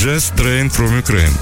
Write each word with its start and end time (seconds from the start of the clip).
Jazz 0.00 0.32
Train 0.36 0.70
from 0.70 1.02
Ukraine. 1.02 1.36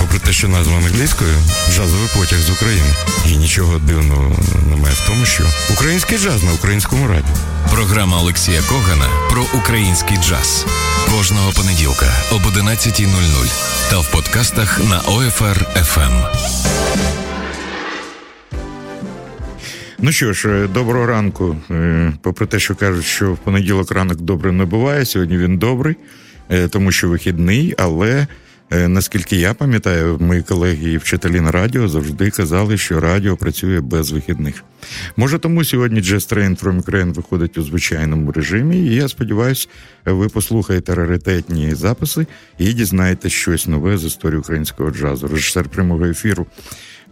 Попри 0.00 0.18
те, 0.18 0.32
що 0.32 0.48
назва 0.48 0.76
англійською 0.76 1.30
джазовий 1.70 2.08
потяг 2.14 2.38
з 2.38 2.50
України. 2.50 2.86
І 3.28 3.36
нічого 3.36 3.78
дивного 3.78 4.36
немає 4.70 4.94
в 4.94 5.08
тому, 5.08 5.24
що 5.24 5.44
український 5.72 6.18
джаз 6.18 6.42
на 6.42 6.52
українському 6.52 7.08
радіо. 7.08 7.34
Програма 7.72 8.18
Олексія 8.20 8.60
Когана 8.62 9.08
про 9.30 9.46
український 9.54 10.16
джаз 10.16 10.66
кожного 11.10 11.52
понеділка 11.52 12.06
об 12.32 12.40
11.00 12.40 13.90
та 13.90 13.98
в 13.98 14.12
подкастах 14.12 14.80
на 14.90 15.00
OFR 15.00 15.58
FM. 15.76 16.26
Ну 19.98 20.12
що 20.12 20.32
ж, 20.32 20.48
е, 20.48 20.68
доброго 20.68 21.06
ранку. 21.06 21.56
Е, 21.70 22.12
попри 22.22 22.46
те, 22.46 22.58
що 22.58 22.74
кажуть, 22.74 23.04
що 23.04 23.32
в 23.32 23.38
понеділок 23.38 23.90
ранок 23.90 24.20
добре 24.20 24.52
не 24.52 24.64
буває. 24.64 25.04
Сьогодні 25.04 25.38
він 25.38 25.58
добрий, 25.58 25.96
тому 26.70 26.92
що 26.92 27.08
вихідний, 27.08 27.74
але. 27.78 28.26
Наскільки 28.70 29.36
я 29.36 29.54
пам'ятаю, 29.54 30.18
мої 30.20 30.42
колеги 30.42 30.92
і 30.92 30.96
вчителі 30.96 31.40
на 31.40 31.50
радіо 31.50 31.88
завжди 31.88 32.30
казали, 32.30 32.78
що 32.78 33.00
радіо 33.00 33.36
працює 33.36 33.80
без 33.80 34.10
вихідних. 34.10 34.64
Може, 35.16 35.38
тому 35.38 35.64
сьогодні 35.64 36.00
Jazz 36.00 36.34
Train 36.34 36.62
from 36.62 36.82
Ukraine 36.82 37.12
виходить 37.12 37.58
у 37.58 37.62
звичайному 37.62 38.32
режимі, 38.32 38.76
і 38.76 38.94
я 38.94 39.08
сподіваюся, 39.08 39.68
ви 40.04 40.28
послухаєте 40.28 40.94
раритетні 40.94 41.74
записи 41.74 42.26
і 42.58 42.72
дізнаєте 42.72 43.28
щось 43.28 43.66
нове 43.66 43.98
з 43.98 44.04
історії 44.04 44.38
українського 44.38 44.90
джазу. 44.90 45.28
Режисер 45.28 45.68
прямого 45.68 46.04
ефіру 46.04 46.46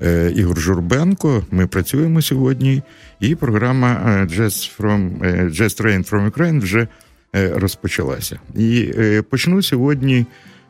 Е, 0.03 0.33
Ігор 0.37 0.61
Журбенко. 0.61 1.45
Ми 1.51 1.67
працюємо 1.67 2.23
сьогодні, 2.23 2.83
і 3.21 3.35
програма 3.35 4.01
е, 4.07 4.25
Jazz 4.25 4.81
from 4.81 5.27
е, 5.27 5.45
Jazz 5.45 5.83
Train 5.83 6.11
from 6.11 6.31
Ukraine 6.31 6.61
вже 6.61 6.89
розпочалася. 7.33 8.41
І 8.57 8.93
почну 9.31 9.63
сьогодні. 9.63 10.27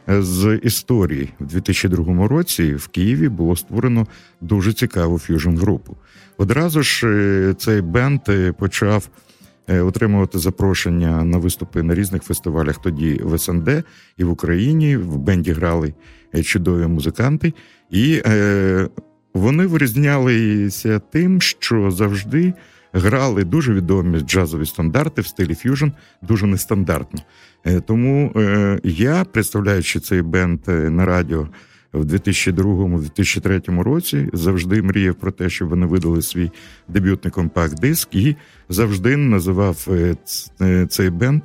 З 0.09 0.61
історії 0.63 1.29
в 1.41 1.47
2002 1.47 2.29
році 2.29 2.75
в 2.75 2.89
Києві 2.89 3.29
було 3.29 3.57
створено 3.57 4.07
дуже 4.41 4.73
цікаву 4.73 5.19
ф'южн 5.19 5.57
групу. 5.57 5.97
Одразу 6.39 6.83
ж 6.83 7.55
цей 7.59 7.81
бенд 7.81 8.21
почав 8.59 9.09
отримувати 9.69 10.39
запрошення 10.39 11.25
на 11.25 11.39
виступи 11.39 11.83
на 11.83 11.95
різних 11.95 12.23
фестивалях. 12.23 12.83
Тоді 12.83 13.21
в 13.25 13.39
СНД 13.39 13.85
і 14.17 14.25
в 14.25 14.31
Україні 14.31 14.97
в 14.97 15.17
бенді 15.17 15.53
грали 15.53 15.95
чудові 16.45 16.87
музиканти, 16.87 17.53
і 17.91 18.23
вони 19.35 19.67
вирізнялися 19.67 20.99
тим, 20.99 21.41
що 21.41 21.91
завжди 21.91 22.53
грали 22.93 23.45
дуже 23.45 23.75
відомі 23.75 24.21
джазові 24.21 24.67
стандарти 24.67 25.23
в 25.23 25.27
стилі 25.27 25.55
ф'южн, 25.55 25.89
дуже 26.23 26.47
нестандартні. 26.47 27.23
Е, 27.65 27.81
тому 27.81 28.33
е, 28.37 28.81
я, 28.85 29.25
представляючи 29.25 30.01
цей 30.01 30.23
бенд 30.23 30.61
е, 30.69 30.91
на 30.91 31.07
радіо 31.07 31.49
в 31.93 32.05
2002-2003 32.05 33.83
році, 33.83 34.29
завжди 34.33 34.83
мріяв 34.83 35.15
про 35.15 35.31
те, 35.31 35.51
щоб 35.51 35.69
вони 35.69 35.87
видали 35.87 36.23
свій 36.23 36.51
дебютний 36.89 37.31
компакт-диск, 37.31 38.09
і 38.13 38.37
завжди 38.69 39.17
називав 39.17 39.89
цей 40.89 41.11
бенд, 41.11 41.43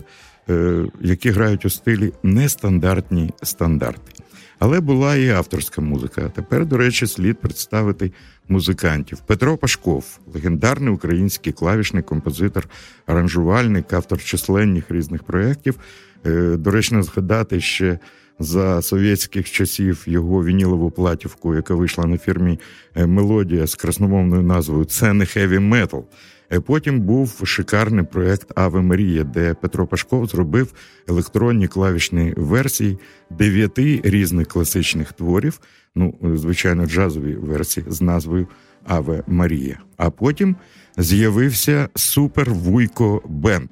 які 1.02 1.30
грають 1.30 1.66
у 1.66 1.70
стилі 1.70 2.14
нестандартні 2.24 3.32
стандарти. 3.44 4.24
Але 4.60 4.80
була 4.80 5.16
і 5.16 5.30
авторська 5.30 5.82
музика. 5.82 6.32
Тепер, 6.36 6.66
до 6.66 6.78
речі, 6.78 7.08
слід 7.08 7.40
представити 7.40 8.12
музикантів. 8.48 9.20
Петро 9.20 9.58
Пашков, 9.58 10.20
легендарний 10.34 10.94
український 10.94 11.54
клавішний 11.54 12.04
композитор, 12.04 12.70
аранжувальник, 13.06 13.94
автор 13.94 14.24
численних 14.24 14.92
різних 14.92 15.24
проєктів. 15.24 15.80
Е, 16.26 16.56
доречно 16.58 17.04
згадати 17.04 17.62
ще. 17.62 18.00
За 18.40 18.82
совєтських 18.82 19.52
часів 19.52 20.04
його 20.06 20.44
вінілову 20.44 20.92
платівку, 20.92 21.56
яка 21.56 21.76
вийшла 21.76 22.06
на 22.06 22.18
фірмі 22.18 22.60
е, 22.96 23.06
Мелодія 23.06 23.68
з 23.68 23.76
красномовною 23.76 24.42
назвою 24.42 24.86
Це 24.86 25.14
не 25.14 25.26
хеві 25.26 25.60
метал. 25.60 26.06
Е, 26.52 26.60
потім 26.60 27.02
був 27.02 27.42
шикарний 27.44 28.06
проект 28.06 28.52
Аве 28.56 28.82
Марія, 28.82 29.24
де 29.24 29.54
Петро 29.54 29.88
Пашков 29.88 30.26
зробив 30.26 30.74
електронні 31.08 31.68
клавішні 31.68 32.34
версії 32.38 32.98
дев'яти 33.30 34.02
різних 34.04 34.48
класичних 34.48 35.14
творів. 35.14 35.60
Ну, 35.96 36.14
звичайно, 36.36 36.86
джазові 36.86 37.36
версії 37.36 37.86
з 37.90 38.02
назвою 38.02 38.48
Аве 38.86 39.24
Марія. 39.28 39.80
А 39.98 40.10
потім 40.10 40.56
з'явився 40.98 41.90
Супер 41.96 42.52
Вуйко 42.52 43.22
Бенд, 43.26 43.70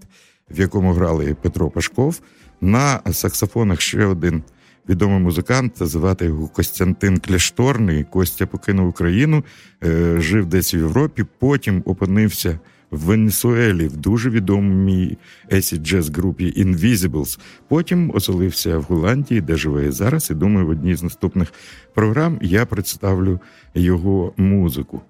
в 0.51 0.59
якому 0.59 0.93
грали 0.93 1.35
Петро 1.41 1.69
Пашков. 1.69 2.21
На 2.61 3.01
саксофонах 3.11 3.81
ще 3.81 4.05
один 4.05 4.43
відомий 4.89 5.19
музикант, 5.19 5.73
звати 5.79 6.25
його 6.25 6.47
Костянтин 6.47 7.17
Кляшторний. 7.17 8.03
Костя 8.03 8.45
покинув 8.45 8.87
Україну, 8.87 9.43
е, 9.83 10.15
жив 10.21 10.45
десь 10.45 10.73
в 10.73 10.75
Європі. 10.75 11.25
Потім 11.39 11.83
опинився 11.85 12.59
в 12.91 12.99
Венесуелі 12.99 13.87
в 13.87 13.97
дуже 13.97 14.29
відомій 14.29 15.17
есі 15.51 15.77
джаз 15.77 16.09
групі 16.09 16.65
Invisibles. 16.65 17.39
Потім 17.67 18.11
оселився 18.13 18.77
в 18.77 18.81
Голландії, 18.83 19.41
де 19.41 19.55
живе 19.55 19.85
і 19.85 19.91
зараз. 19.91 20.31
І 20.31 20.33
думаю, 20.33 20.67
в 20.67 20.69
одній 20.69 20.95
з 20.95 21.03
наступних 21.03 21.53
програм 21.93 22.39
я 22.41 22.65
представлю 22.65 23.39
його 23.75 24.33
музику. 24.37 25.01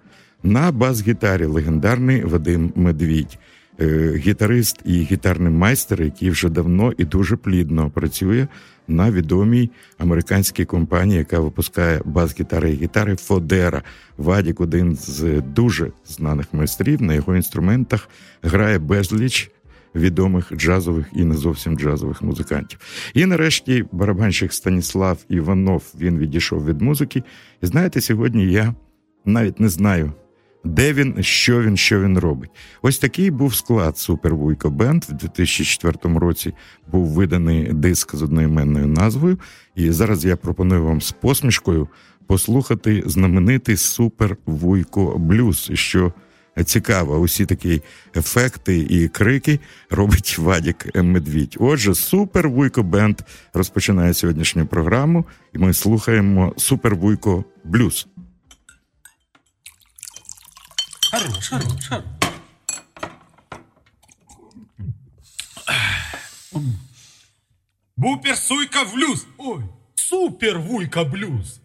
На 0.44 0.72
бас-гітарі 0.72 1.46
легендарний 1.46 2.24
Вадим 2.24 2.74
Медвідь. 2.76 3.38
Е, 3.82 4.14
гітарист 4.16 4.80
і 4.86 4.92
гітарний 4.92 5.54
майстер, 5.54 6.02
який 6.02 6.30
вже 6.30 6.50
давно 6.50 6.94
і 6.98 7.06
дуже 7.06 7.36
плідно 7.36 7.90
працює 7.90 8.48
на 8.88 9.12
відомій 9.12 9.70
американській 9.98 10.66
компанії, 10.66 11.18
яка 11.18 11.40
випускає 11.40 12.02
бас-гітари 12.06 12.72
і 12.72 12.76
гітари 12.76 13.16
Фодера. 13.16 13.84
Вадік 14.18 14.62
один 14.62 14.96
з 14.96 15.42
дуже 15.42 15.92
знаних 16.06 16.54
майстрів. 16.54 17.02
На 17.02 17.14
його 17.14 17.36
інструментах 17.36 18.10
грає 18.42 18.80
безліч. 18.80 19.52
Відомих 19.96 20.54
джазових 20.54 21.06
і 21.16 21.24
не 21.24 21.36
зовсім 21.36 21.78
джазових 21.78 22.22
музикантів. 22.22 22.80
І 23.14 23.26
нарешті 23.26 23.86
барабанщик 23.92 24.54
Станіслав 24.54 25.18
Іванов 25.30 25.84
він 26.00 26.18
відійшов 26.18 26.66
від 26.66 26.82
музики. 26.82 27.24
І 27.62 27.66
знаєте, 27.66 28.02
сьогодні 28.02 28.52
я 28.52 28.76
навіть 29.26 29.60
не 29.60 29.70
знаю, 29.70 30.14
де 30.66 30.94
він, 30.94 31.24
що 31.24 31.62
він, 31.62 31.78
що 31.78 32.02
він 32.02 32.20
робить. 32.20 32.50
Ось 32.82 33.00
такий 33.00 33.32
був 33.32 33.56
склад 33.56 33.98
Супер 33.98 34.36
Вуйко 34.36 34.70
Бенд. 34.70 35.04
В 35.04 35.14
2004 35.14 36.20
році 36.20 36.54
був 36.92 37.08
виданий 37.08 37.74
диск 37.74 38.16
з 38.16 38.22
одноіменною 38.22 38.88
назвою. 38.88 39.40
І 39.76 39.92
зараз 39.92 40.26
я 40.26 40.36
пропоную 40.36 40.84
вам 40.84 41.02
з 41.02 41.12
посмішкою 41.12 41.88
послухати 42.28 43.04
знаменитий 43.06 43.78
Супер 43.78 44.38
Вуйко 44.46 45.18
Блюз. 45.18 45.72
що 45.74 46.14
Цікаво, 46.64 47.18
усі 47.20 47.46
такі 47.46 47.82
ефекти 48.16 48.78
і 48.90 49.08
крики 49.08 49.60
робить 49.90 50.38
Вадік 50.38 50.96
Медвідь. 50.96 51.58
Отже, 51.60 51.96
супер 51.96 52.50
Вуйко 52.50 52.84
Бенд 52.84 53.22
розпочинає 53.54 54.14
сьогоднішню 54.14 54.66
програму, 54.66 55.26
і 55.54 55.58
ми 55.58 55.74
слухаємо 55.74 56.54
Супер 56.58 56.96
Вуйко 56.96 57.46
Блюз. 57.64 58.08
шарма, 61.26 61.42
шарма, 61.42 61.82
шарма. 61.82 62.20
Бупер, 67.96 68.36
суйка, 68.36 68.84
влюз. 68.84 69.26
Ой, 69.38 69.64
супер, 69.96 70.60
вуйка, 70.60 71.04
блюз. 71.04 71.62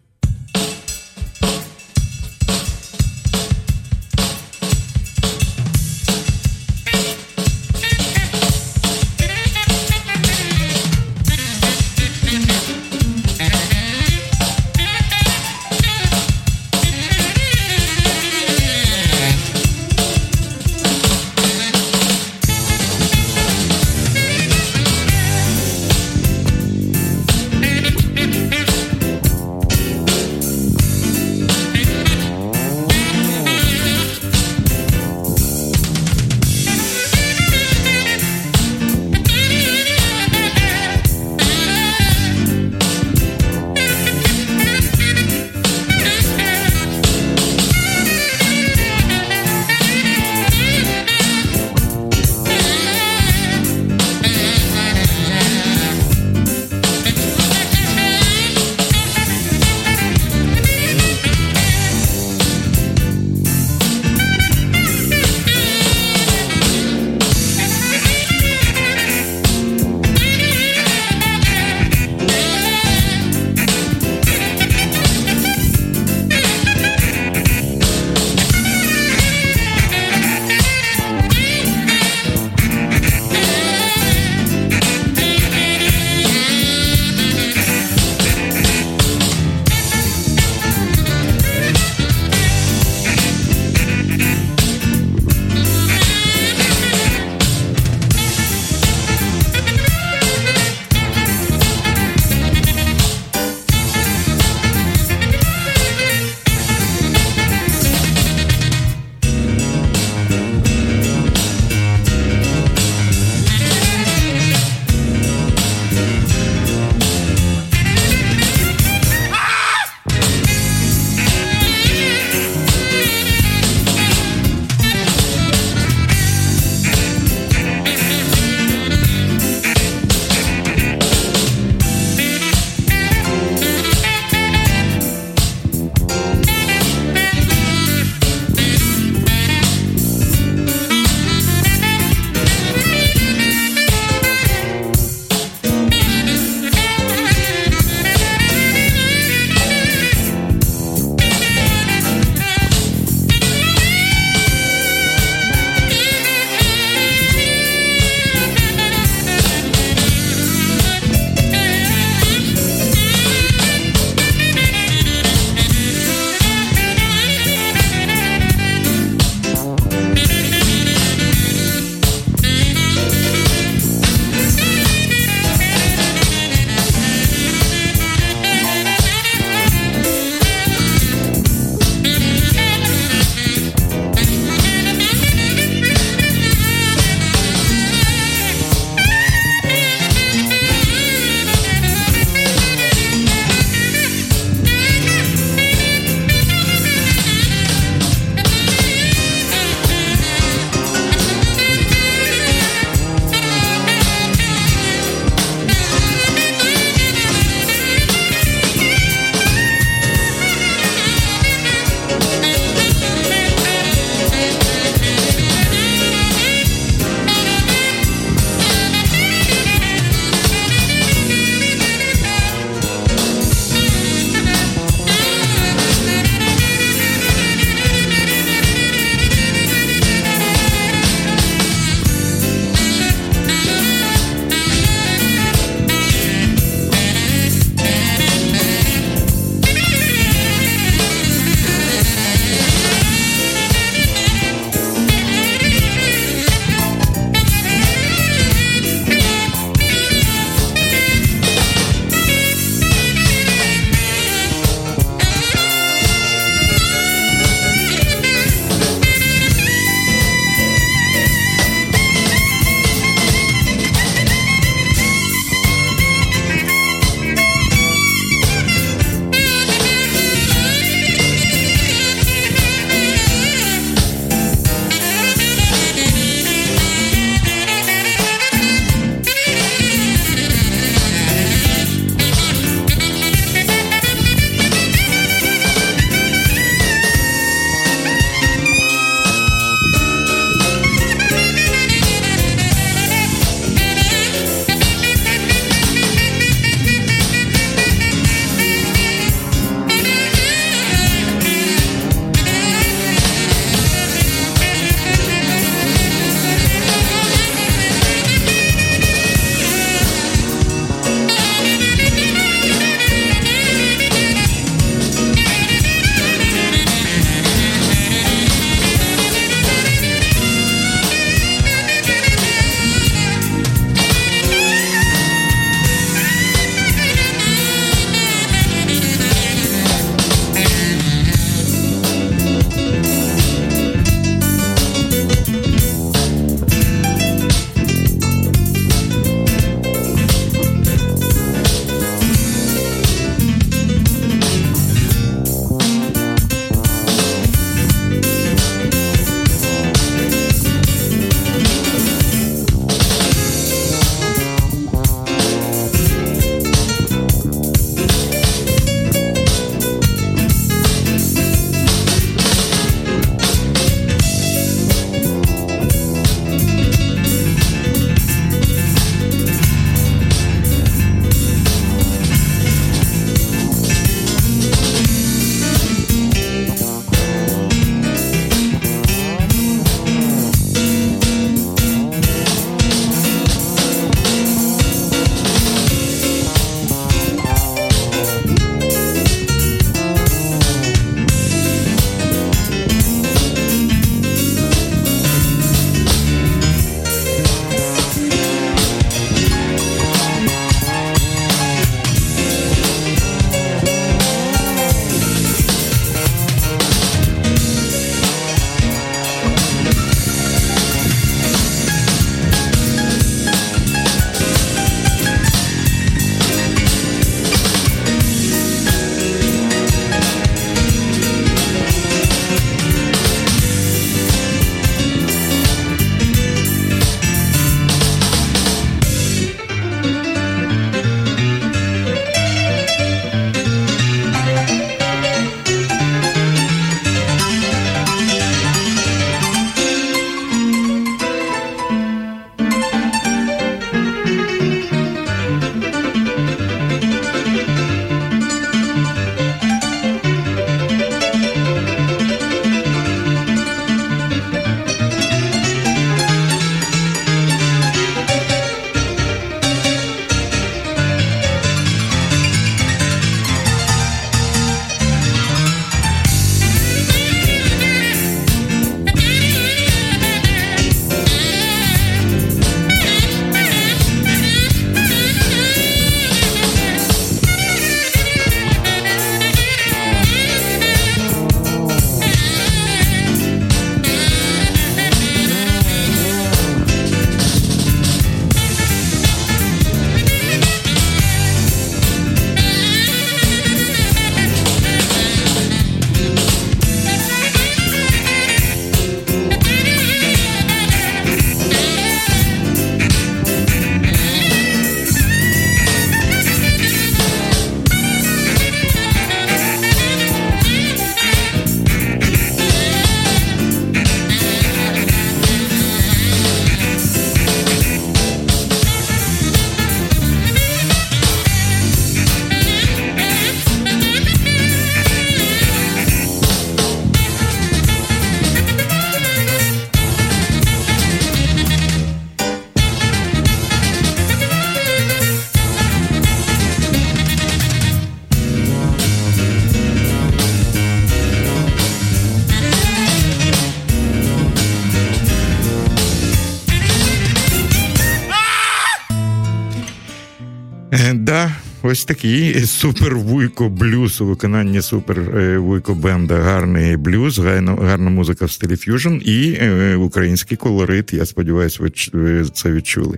Ось 551.91 552.05
такий 552.05 552.65
супер 552.65 553.15
вуйко 553.15 553.69
блюз 553.69 554.21
у 554.21 554.25
виконанні 554.25 554.81
супер 554.81 555.19
е, 555.19 555.57
вуйко 555.57 555.93
бенда. 555.93 556.35
Гарний 556.35 556.97
блюз, 556.97 557.39
гарна, 557.39 558.09
музика 558.09 558.45
в 558.45 558.51
стилі 558.51 558.75
ф'южн 558.75 559.15
і 559.21 559.57
е, 559.61 559.95
український 559.95 560.57
колорит. 560.57 561.13
Я 561.13 561.25
сподіваюся, 561.25 561.79
ви 562.13 562.45
це 562.45 562.71
відчули. 562.71 563.17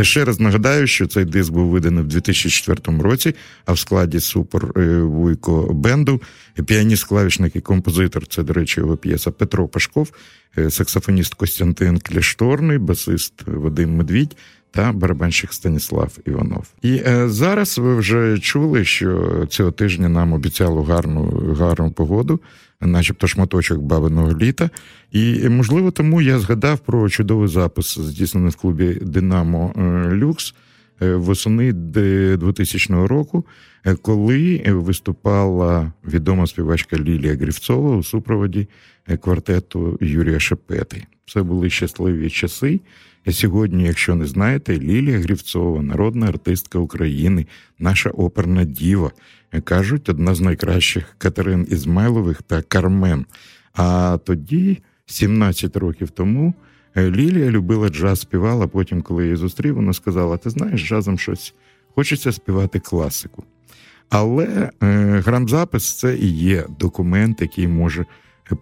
Ще 0.00 0.24
раз 0.24 0.40
нагадаю, 0.40 0.86
що 0.86 1.06
цей 1.06 1.24
диск 1.24 1.52
був 1.52 1.68
виданий 1.68 2.04
в 2.04 2.06
2004 2.06 2.98
році, 3.02 3.34
а 3.66 3.72
в 3.72 3.78
складі 3.78 4.20
супер 4.20 4.72
е, 4.76 4.98
вуйко 4.98 5.72
бенду 5.74 6.22
піаніст, 6.66 7.04
клавішник 7.04 7.56
і 7.56 7.60
композитор. 7.60 8.26
Це, 8.26 8.42
до 8.42 8.52
речі, 8.52 8.80
його 8.80 8.96
п'єса 8.96 9.30
Петро 9.30 9.68
Пашков, 9.68 10.12
саксофоніст 10.68 11.34
Костянтин 11.34 11.98
Кляшторний, 11.98 12.78
басист 12.78 13.34
Вадим 13.46 13.96
Медвідь 13.96 14.36
та 14.74 14.92
барабанщик 14.92 15.52
Станіслав 15.52 16.18
Іванов. 16.26 16.66
І 16.82 17.02
е, 17.06 17.28
зараз 17.28 17.78
ви 17.78 17.96
вже 17.96 18.38
чули, 18.38 18.84
що 18.84 19.30
цього 19.48 19.70
тижня 19.70 20.08
нам 20.08 20.32
обіцяло 20.32 20.82
гарну 20.82 21.54
гарну 21.58 21.90
погоду, 21.90 22.40
начебто 22.80 23.26
шматочок 23.26 23.78
бабиного 23.78 24.38
літа. 24.38 24.70
І 25.12 25.48
можливо, 25.48 25.90
тому 25.90 26.22
я 26.22 26.38
згадав 26.38 26.78
про 26.78 27.08
чудовий 27.08 27.48
запис, 27.48 27.98
здійснений 27.98 28.50
в 28.50 28.56
клубі 28.56 28.98
Динамо 29.02 29.72
е, 29.76 30.14
Люкс 30.14 30.54
е, 31.02 31.14
восени 31.14 31.72
2000 31.72 32.94
року, 33.06 33.44
е, 33.84 33.94
коли 33.94 34.62
виступала 34.66 35.92
відома 36.04 36.46
співачка 36.46 36.96
Лілія 36.96 37.34
Грівцова 37.34 37.96
у 37.96 38.02
супроводі 38.02 38.68
квартету 39.20 39.98
Юрія 40.00 40.40
Шепети. 40.40 41.06
Це 41.26 41.42
були 41.42 41.70
щасливі 41.70 42.30
часи. 42.30 42.80
І 43.24 43.32
сьогодні, 43.32 43.84
якщо 43.84 44.14
не 44.14 44.26
знаєте, 44.26 44.78
Лілія 44.78 45.18
Грівцова, 45.18 45.82
народна 45.82 46.26
артистка 46.26 46.78
України, 46.78 47.46
наша 47.78 48.10
оперна 48.10 48.64
діва, 48.64 49.10
кажуть, 49.64 50.08
одна 50.08 50.34
з 50.34 50.40
найкращих 50.40 51.14
Катерин 51.18 51.66
Ізмайлових 51.70 52.42
та 52.42 52.62
Кармен. 52.62 53.26
А 53.74 54.18
тоді, 54.24 54.78
17 55.06 55.76
років 55.76 56.10
тому, 56.10 56.54
Лілія 56.96 57.50
любила 57.50 57.88
джаз, 57.88 58.20
співала. 58.20 58.66
Потім, 58.66 59.02
коли 59.02 59.22
я 59.22 59.26
її 59.26 59.36
зустрів, 59.36 59.74
вона 59.74 59.92
сказала: 59.92 60.36
Ти 60.36 60.50
знаєш, 60.50 60.88
джазом 60.88 61.18
щось 61.18 61.54
хочеться 61.94 62.32
співати 62.32 62.78
класику. 62.78 63.44
Але 64.08 64.44
е, 64.44 64.70
грамзапис 65.26 65.98
це 65.98 66.16
і 66.16 66.26
є 66.26 66.66
документ, 66.78 67.40
який 67.40 67.68
може 67.68 68.06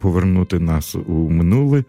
повернути 0.00 0.58
нас 0.58 0.94
у 0.94 1.30
минуле. 1.30 1.84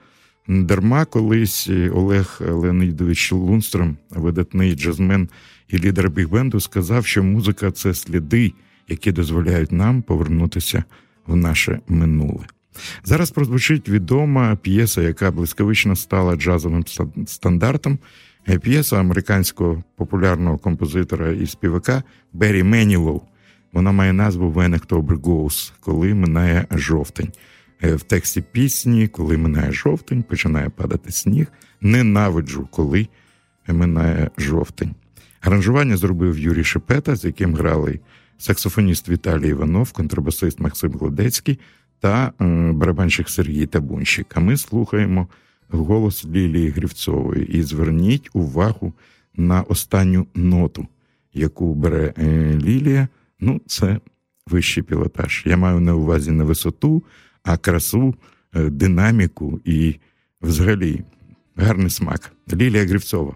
Дарма 0.48 1.06
колись 1.06 1.70
Олег 1.94 2.42
Леонідович 2.48 3.32
Лунстром, 3.32 3.98
видатний 4.10 4.76
джазмен 4.76 5.30
і 5.68 5.78
лідер 5.78 6.10
бігбенду, 6.10 6.60
сказав, 6.60 7.06
що 7.06 7.24
музика 7.24 7.72
це 7.72 7.94
сліди, 7.94 8.54
які 8.88 9.12
дозволяють 9.12 9.72
нам 9.72 10.02
повернутися 10.02 10.84
в 11.28 11.36
наше 11.36 11.80
минуле. 11.88 12.46
Зараз 13.04 13.32
прозвучить 13.32 13.90
відома 13.90 14.56
п'єса, 14.56 15.02
яка 15.02 15.32
блискавично 15.32 15.96
стала 15.96 16.36
джазовим 16.36 16.84
стандартом. 17.26 18.00
П'єса 18.62 19.00
американського 19.00 19.84
популярного 19.96 20.58
композитора 20.58 21.32
і 21.32 21.48
співака 21.48 22.04
Беррі 22.34 22.64
Менілоу. 22.64 23.22
Вона 23.74 23.92
має 23.92 24.14
назву 24.14 24.52
«When 24.52 24.80
October 24.80 25.22
Goes», 25.22 25.72
коли 25.80 26.14
минає 26.14 26.66
жовтень. 26.72 27.32
Е, 27.84 27.96
в 27.96 28.04
тексті 28.04 28.44
пісні, 28.52 29.08
коли 29.08 29.38
минає 29.38 29.72
жовтень, 29.72 30.24
починає 30.24 30.70
падати 30.70 31.12
сніг. 31.12 31.48
Ненавиджу, 31.82 32.68
коли 32.72 33.08
минає 33.68 34.30
жовтень. 34.38 34.96
Аранжування 35.42 35.98
зробив 35.98 36.40
Юрій 36.40 36.64
Шепета, 36.64 37.16
з 37.16 37.26
яким 37.26 37.56
грали 37.56 38.00
саксофоніст 38.38 39.10
Віталій 39.10 39.50
Іванов, 39.50 39.92
контрабасист 39.92 40.60
Максим 40.60 40.92
Гладецький 40.92 41.60
та 42.00 42.34
е, 42.42 42.72
барабанщик 42.72 43.30
Сергій 43.30 43.66
Табунщик. 43.66 44.28
А 44.36 44.40
ми 44.40 44.58
слухаємо 44.58 45.28
голос 45.70 46.26
Лілії 46.26 46.70
Грівцової. 46.70 47.58
І 47.58 47.64
зверніть 47.64 48.30
увагу 48.34 48.94
на 49.36 49.62
останню 49.62 50.28
ноту, 50.36 50.88
яку 51.34 51.74
бере 51.74 52.14
е, 52.18 52.58
Лілія. 52.58 53.08
Ну, 53.40 53.62
це 53.66 54.00
вищий 54.48 54.84
пілотаж. 54.84 55.44
Я 55.46 55.58
маю 55.58 55.80
на 55.80 55.96
увазі 55.96 56.32
не 56.32 56.44
висоту 56.44 57.04
а 57.44 57.58
красу, 57.58 58.16
е, 58.54 58.70
динаміку 58.70 59.60
і 59.66 59.96
взагалі 60.42 61.04
гарний 61.56 61.90
смак. 61.90 62.32
Лілія 62.54 62.86
Грівцова 62.86 63.36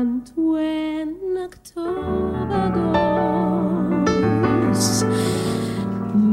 and 0.00 0.32
when 0.34 1.36
October 1.36 2.70
goes, 2.80 5.04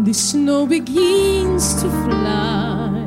the 0.06 0.14
snow 0.14 0.66
begins 0.66 1.74
to 1.82 1.90
fly 2.06 3.06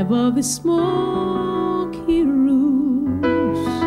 above 0.00 0.34
the 0.34 0.42
smoky 0.42 2.24
roofs. 2.24 3.84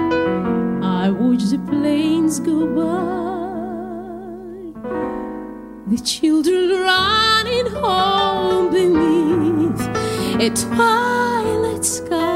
I 1.01 1.03
watch 1.19 1.43
the 1.53 1.59
planes 1.69 2.39
go 2.39 2.57
by, 2.79 2.91
the 5.87 5.99
children 6.01 6.69
running 6.69 7.67
home 7.83 8.69
beneath 8.71 9.81
a 10.46 10.48
twilight 10.63 11.83
sky. 11.83 12.30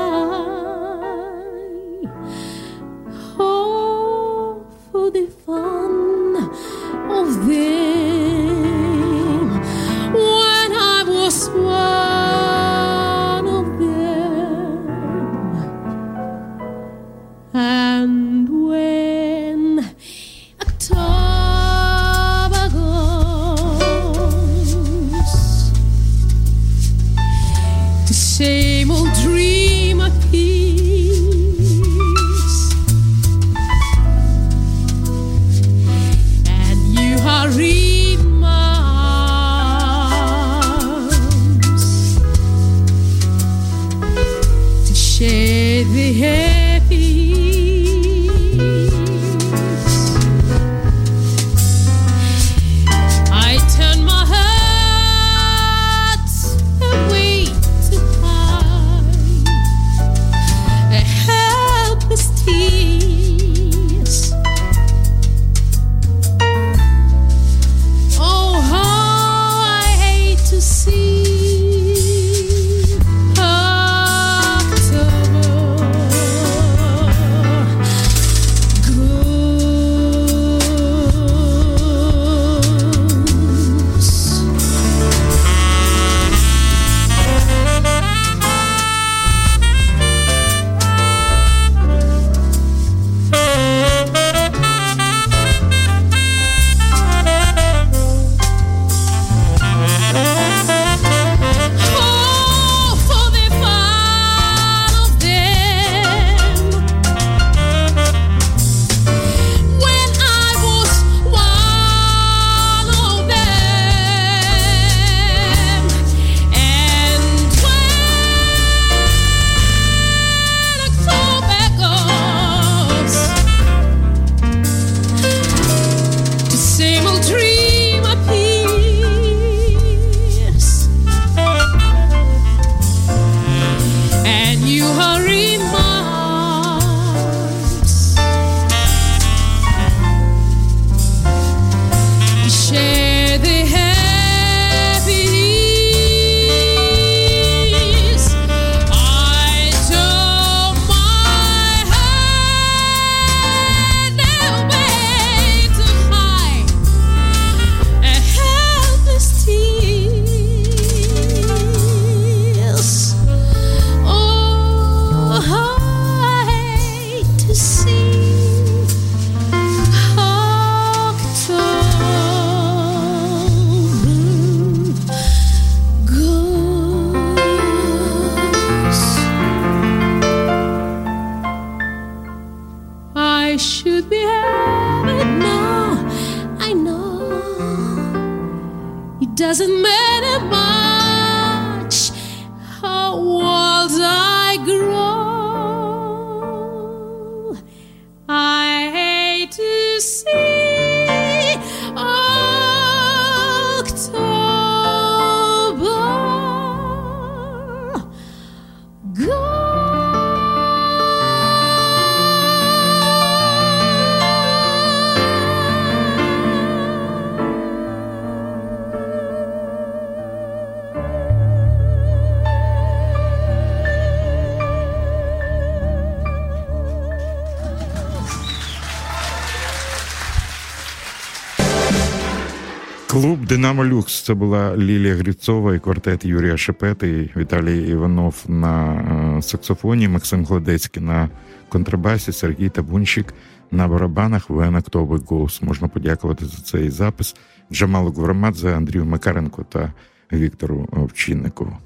Люкс. 233.86 234.22
Це 234.22 234.34
була 234.34 234.78
Лілія 234.78 235.16
Гріцова 235.16 235.76
і 235.76 235.80
квартет 235.80 236.26
Юрія 236.26 236.58
Шепети, 236.58 237.30
Віталій 237.38 237.90
Іванов 237.90 238.44
на 238.48 238.94
е, 239.38 239.42
саксофоні, 239.42 240.08
Максим 240.08 240.46
Гладецький 240.46 241.04
на 241.04 241.30
контрабасі, 241.70 242.32
Сергій 242.32 242.70
Табунщик 242.70 243.34
на 243.72 243.88
барабанах. 243.88 244.50
When 244.50 244.82
October 244.82 245.20
Goes. 245.20 245.64
Можна 245.64 245.88
подякувати 245.88 246.46
за 246.46 246.58
цей 246.58 246.90
запис 246.90 247.36
Джамалу 247.72 248.12
Гврамадзе, 248.12 248.76
Андрію 248.76 249.06
Макаренко 249.06 249.64
та 249.64 249.94
Віктору 250.34 250.90
Овчинникову. 250.92 251.78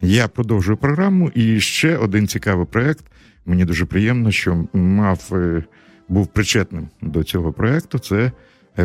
Я 0.00 0.28
продовжую 0.28 0.76
програму. 0.76 1.30
І 1.34 1.60
ще 1.60 1.96
один 1.96 2.28
цікавий 2.28 2.66
проект. 2.66 3.04
Мені 3.46 3.64
дуже 3.64 3.84
приємно, 3.84 4.30
що 4.30 4.64
мав 4.72 5.28
е, 5.32 5.64
був 6.08 6.26
причетним 6.26 6.88
до 7.02 7.24
цього 7.24 7.52
проекту. 7.52 7.98
Це 7.98 8.32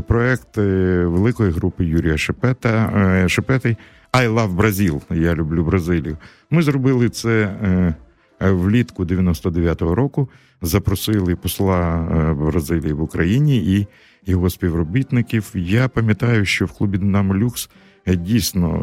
проект 0.07 0.57
е, 0.57 1.05
великої 1.05 1.51
групи 1.51 1.85
Юрія 1.85 2.17
Шепета 2.17 2.93
е, 3.23 3.29
Шепети 3.29 3.77
I 4.13 4.33
Love 4.33 4.55
Brazil. 4.55 5.15
Я 5.15 5.35
люблю 5.35 5.63
Бразилію. 5.63 6.17
Ми 6.49 6.61
зробили 6.61 7.09
це 7.09 7.57
е, 7.63 7.95
е, 8.41 8.51
влітку 8.51 9.03
99-го 9.03 9.95
року. 9.95 10.29
Запросили 10.61 11.35
посла 11.35 12.09
е, 12.11 12.33
Бразилії 12.33 12.93
в 12.93 13.01
Україні 13.01 13.57
і 13.57 13.87
його 14.25 14.49
співробітників. 14.49 15.51
Я 15.55 15.87
пам'ятаю, 15.87 16.45
що 16.45 16.65
в 16.65 16.71
клубі 16.71 16.97
Динамо 16.97 17.35
Люкс 17.35 17.69
е, 18.05 18.15
дійсно 18.15 18.75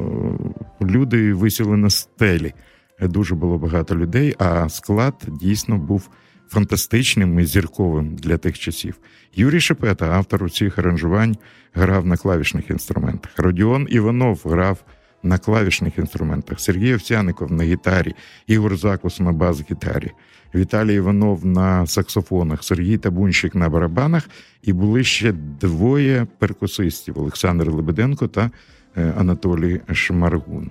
е, 0.80 0.84
люди 0.86 1.34
висіли 1.34 1.76
на 1.76 1.90
стелі. 1.90 2.52
Е, 3.00 3.08
Дуже 3.08 3.34
було 3.34 3.58
багато 3.58 3.96
людей, 3.96 4.34
а 4.38 4.68
склад 4.68 5.14
дійсно 5.40 5.78
був 5.78 6.08
фантастичним 6.48 7.40
і 7.40 7.44
зірковим 7.44 8.16
для 8.16 8.38
тих 8.38 8.58
часів. 8.58 8.94
Юрій 9.36 9.60
Шепета, 9.60 10.10
автор 10.10 10.44
усіх 10.44 10.78
аранжувань, 10.78 11.36
грав 11.74 12.06
на 12.06 12.16
клавішних 12.16 12.70
інструментах. 12.70 13.32
Родіон 13.36 13.86
Іванов 13.90 14.42
грав 14.44 14.84
на 15.22 15.38
клавішних 15.38 15.98
інструментах. 15.98 16.60
Сергій 16.60 16.94
Овсяников 16.94 17.52
на 17.52 17.64
гітарі, 17.64 18.14
Ігор 18.46 18.76
Закус 18.76 19.20
на 19.20 19.32
бас-гітарі, 19.32 20.10
Віталій 20.54 20.94
Іванов 20.94 21.46
на 21.46 21.86
саксофонах, 21.86 22.64
Сергій 22.64 22.98
Табунщик 22.98 23.54
на 23.54 23.68
барабанах. 23.68 24.28
І 24.62 24.72
були 24.72 25.04
ще 25.04 25.32
двоє 25.60 26.26
перкусистів: 26.38 27.18
Олександр 27.18 27.70
Лебеденко 27.70 28.28
та 28.28 28.50
е, 28.96 29.12
Анатолій 29.18 29.80
Шмаргун. 29.92 30.70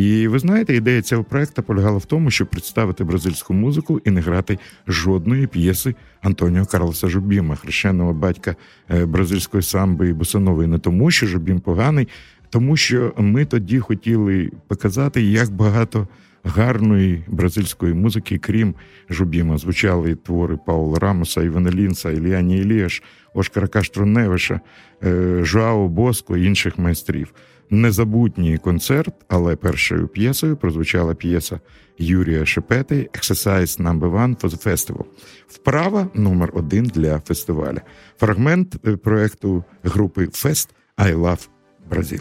І 0.00 0.28
ви 0.28 0.38
знаєте, 0.38 0.76
ідея 0.76 1.02
цього 1.02 1.24
проекту 1.24 1.62
полягала 1.62 1.98
в 1.98 2.04
тому, 2.04 2.30
щоб 2.30 2.48
представити 2.48 3.04
бразильську 3.04 3.54
музику 3.54 4.00
і 4.04 4.10
не 4.10 4.20
грати 4.20 4.58
жодної 4.88 5.46
п'єси 5.46 5.94
Антоніо 6.22 6.66
Карлоса 6.66 7.08
Жубіма, 7.08 7.56
хрещеного 7.56 8.12
батька 8.12 8.56
е, 8.90 9.06
бразильської 9.06 9.62
самби 9.62 10.08
і 10.08 10.12
босанової. 10.12 10.68
Не 10.68 10.78
тому, 10.78 11.10
що 11.10 11.26
Жубім 11.26 11.60
поганий, 11.60 12.08
тому 12.50 12.76
що 12.76 13.12
ми 13.18 13.44
тоді 13.44 13.78
хотіли 13.78 14.50
показати, 14.68 15.22
як 15.22 15.50
багато 15.50 16.08
гарної 16.44 17.24
бразильської 17.28 17.94
музики, 17.94 18.38
крім 18.38 18.74
Жубіма, 19.10 19.58
звучали 19.58 20.14
твори 20.14 20.58
Паула 20.66 20.98
Рамоса, 20.98 21.42
Івана 21.42 21.70
Лінса, 21.70 22.10
Іліані 22.10 22.58
Ілієш, 22.58 23.02
Оскара 23.34 23.68
Каштруневиша, 23.68 24.60
е, 25.04 25.40
Жуао 25.42 25.88
Боско 25.88 26.36
і 26.36 26.44
інших 26.44 26.78
майстрів. 26.78 27.34
Незабутній 27.70 28.58
концерт, 28.58 29.14
але 29.28 29.56
першою 29.56 30.08
п'єсою 30.08 30.56
прозвучала 30.56 31.14
п'єса 31.14 31.60
Юрія 31.98 32.46
Шепети 32.46 33.10
«Exercise 33.12 33.80
No. 33.80 34.22
1 34.24 34.36
for 34.36 34.50
the 34.50 34.66
Festival». 34.66 35.04
Вправа 35.48 36.08
номер 36.14 36.50
один 36.54 36.84
для 36.84 37.20
фестиваля. 37.20 37.80
Фрагмент 38.18 38.76
е, 38.86 38.96
проекту 38.96 39.64
групи 39.84 40.24
Fest 40.24 40.68
I 40.98 41.16
Love 41.16 41.48
Brazil. 41.90 42.20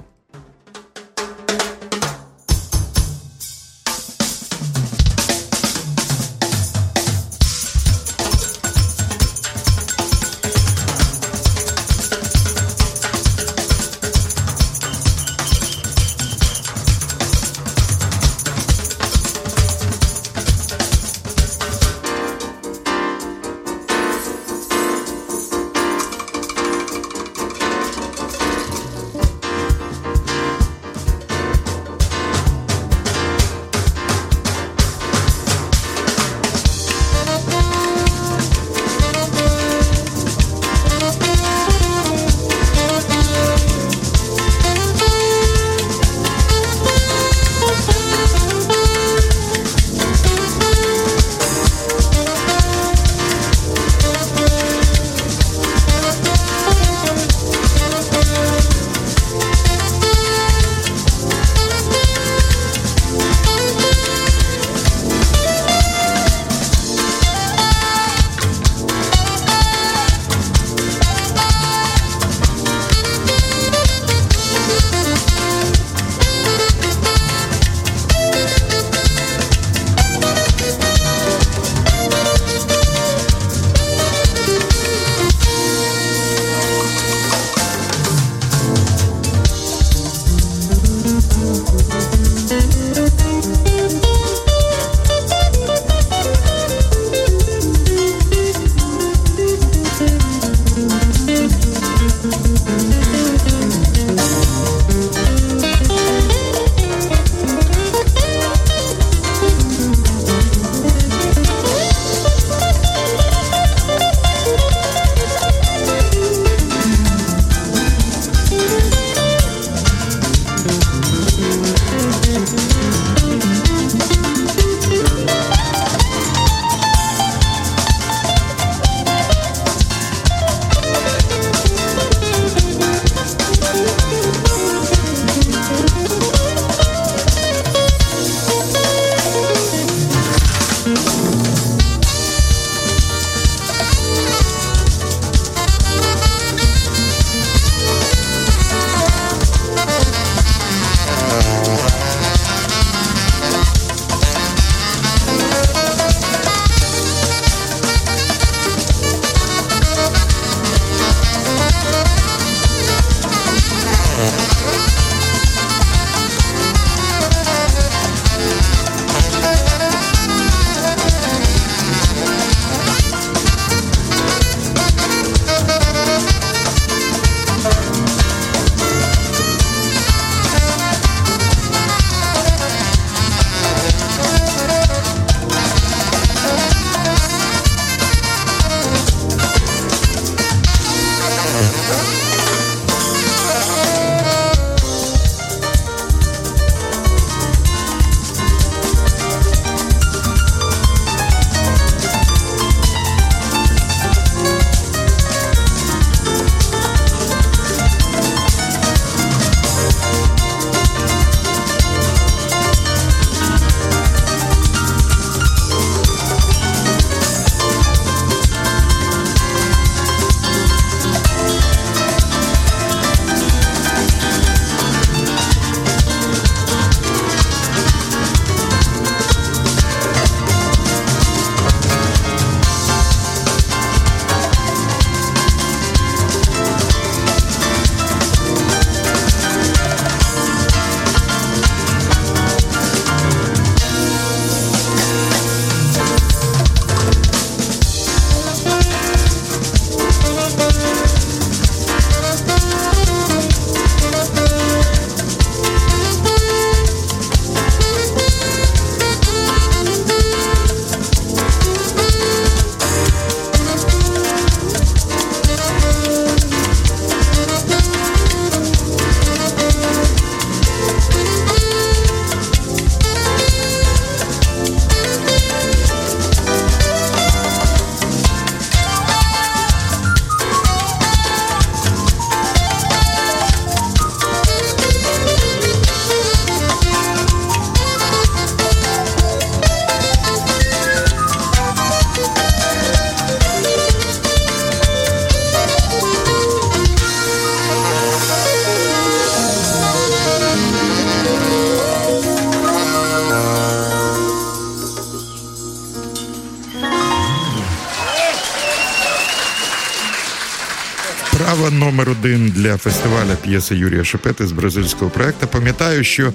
Один 312.29 312.49
для 312.49 312.77
фестиваля 312.77 313.35
п'єси 313.43 313.75
Юрія 313.75 314.03
Шепети 314.03 314.47
з 314.47 314.51
бразильського 314.51 315.11
проекту. 315.11 315.47
Пам'ятаю, 315.47 316.03
що 316.03 316.33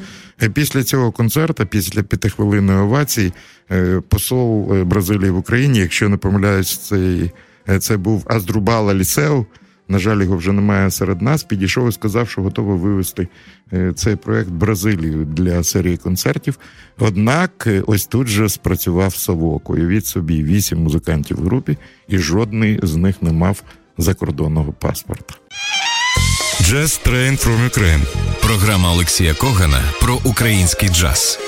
після 0.55 0.83
цього 0.83 1.13
концерту, 1.13 1.67
після 1.67 2.03
п'ятихвилинної 2.03 2.79
овації, 2.79 3.33
посол 4.09 4.83
Бразилії 4.83 5.31
в 5.31 5.39
Україні, 5.39 5.79
якщо 5.79 6.09
не 6.09 6.17
помиляюсь, 6.17 6.77
цей 6.77 7.31
це 7.79 7.97
був 7.97 8.25
Аздрубала 8.27 8.95
Лісеу. 8.95 9.47
На 9.89 9.99
жаль, 9.99 10.23
його 10.23 10.37
вже 10.37 10.53
немає 10.53 10.91
серед 10.91 11.23
нас. 11.23 11.45
Підійшов 11.45 11.89
і 11.89 11.93
сказав, 11.93 12.29
що 12.29 12.43
готовий 12.43 12.79
вивести 12.79 13.29
цей 13.95 14.17
проект 14.17 14.51
Бразилію 14.51 15.25
для 15.25 15.65
серії 15.65 15.97
концертів. 15.97 16.59
Однак, 16.99 17.69
ось 17.87 18.07
тут 18.07 18.27
же 18.27 18.49
спрацював 18.49 19.15
совок. 19.15 19.71
Уявіть 19.71 20.07
собі 20.07 20.43
вісім 20.43 20.83
музикантів 20.83 21.37
в 21.37 21.45
групі, 21.45 21.79
і 22.09 22.19
жодний 22.19 22.81
з 22.83 22.97
них 22.97 23.23
не 23.23 23.33
мав 23.33 23.63
закордонного 23.99 24.73
паспорта. 24.73 25.35
Jazz 26.61 26.99
Train 27.05 27.37
from 27.37 27.71
Ukraine. 27.71 28.01
Програма 28.43 28.93
Олексія 28.93 29.35
Когана 29.35 29.83
про 30.01 30.21
український 30.25 30.89
джаз. 30.89 31.39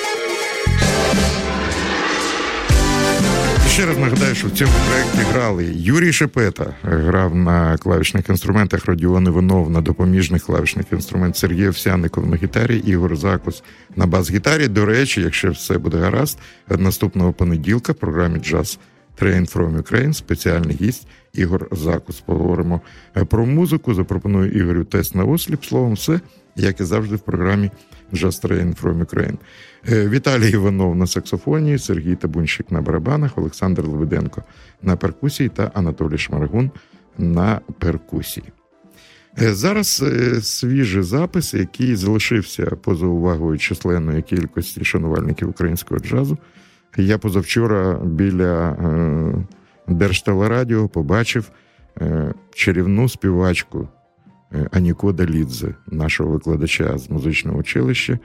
Ще 3.68 3.86
раз 3.86 3.98
нагадаю, 3.98 4.34
що 4.34 4.46
в 4.46 4.50
цьому 4.50 4.72
проєкті 4.88 5.32
грали 5.32 5.64
Юрій 5.74 6.12
Шепета, 6.12 6.74
грав 6.82 7.34
на 7.34 7.78
клавішних 7.78 8.28
інструментах, 8.28 8.86
Родіон 8.86 9.26
Іванов 9.26 9.70
на 9.70 9.80
допоміжних 9.80 10.42
клавішних 10.42 10.86
інструментах, 10.92 11.36
Сергій 11.36 11.68
Овсяников 11.68 12.26
на 12.26 12.36
гітарі, 12.36 12.76
Ігор 12.76 13.16
Закус 13.16 13.62
на 13.96 14.06
бас-гітарі. 14.06 14.68
До 14.68 14.84
речі, 14.84 15.20
якщо 15.20 15.50
все 15.50 15.78
буде 15.78 15.98
гаразд, 15.98 16.38
наступного 16.68 17.32
понеділка 17.32 17.92
в 17.92 17.96
програмі 17.96 18.38
Jazz 18.38 18.78
Train 19.20 19.56
from 19.56 19.82
Ukraine 19.82 20.12
спеціальний 20.12 20.76
гість 20.80 21.06
Ігор 21.32 21.68
Закус. 21.72 22.20
Поговоримо 22.20 22.80
про 23.28 23.46
музику. 23.46 23.94
Запропоную 23.94 24.52
Ігорю 24.52 24.84
тест 24.84 25.14
на 25.14 25.24
осліп. 25.24 25.64
Словом, 25.64 25.92
все, 25.92 26.20
як 26.56 26.80
і 26.80 26.84
завжди, 26.84 27.16
в 27.16 27.20
програмі 27.20 27.70
Just 28.12 28.48
Train 28.48 28.82
from 28.82 29.04
Ukraine. 29.04 29.36
Віталій 30.08 30.50
Іванов 30.50 30.96
на 30.96 31.06
саксофоні, 31.06 31.78
Сергій 31.78 32.14
Табунщик 32.16 32.72
на 32.72 32.80
барабанах, 32.80 33.38
Олександр 33.38 33.82
Левиденко 33.82 34.42
на 34.82 34.96
перкусії 34.96 35.48
та 35.48 35.70
Анатолій 35.74 36.18
Шмаргун 36.18 36.70
на 37.18 37.60
перкусії. 37.78 38.46
Зараз 39.38 40.04
свіжий 40.42 41.02
запис, 41.02 41.54
який 41.54 41.96
залишився 41.96 42.64
поза 42.64 43.06
увагою 43.06 43.58
численної 43.58 44.22
кількості 44.22 44.84
шанувальників 44.84 45.48
українського 45.48 46.00
джазу. 46.00 46.38
Я 46.96 47.18
позавчора 47.18 48.00
біля 48.04 48.76
Держтелерадіо 49.88 50.88
побачив 50.88 51.50
чарівну 52.54 53.08
співачку 53.08 53.88
Аніко 54.70 55.12
Далідзе, 55.12 55.74
нашого 55.86 56.30
викладача 56.30 56.98
з 56.98 57.10
музичного 57.10 57.58
училища, 57.58 58.18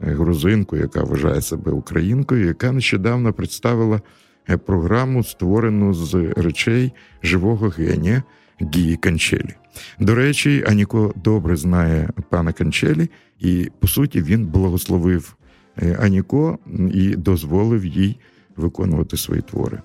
грузинку, 0.00 0.76
яка 0.76 1.02
вважає 1.02 1.40
себе 1.40 1.72
українкою, 1.72 2.46
яка 2.46 2.72
нещодавно 2.72 3.32
представила 3.32 4.00
програму, 4.66 5.24
створену 5.24 5.94
з 5.94 6.14
речей 6.36 6.92
живого 7.22 7.68
генія 7.68 8.22
Гії 8.74 8.96
Канчелі. 8.96 9.54
До 10.00 10.14
речі, 10.14 10.64
Аніко 10.68 11.14
добре 11.24 11.56
знає 11.56 12.10
пана 12.30 12.52
Канчелі, 12.52 13.10
і 13.40 13.70
по 13.80 13.88
суті 13.88 14.22
він 14.22 14.46
благословив 14.46 15.36
Аніко 16.00 16.58
і 16.92 17.16
дозволив 17.16 17.86
їй 17.86 18.20
виконувати 18.56 19.16
свої 19.16 19.42
твори. 19.42 19.78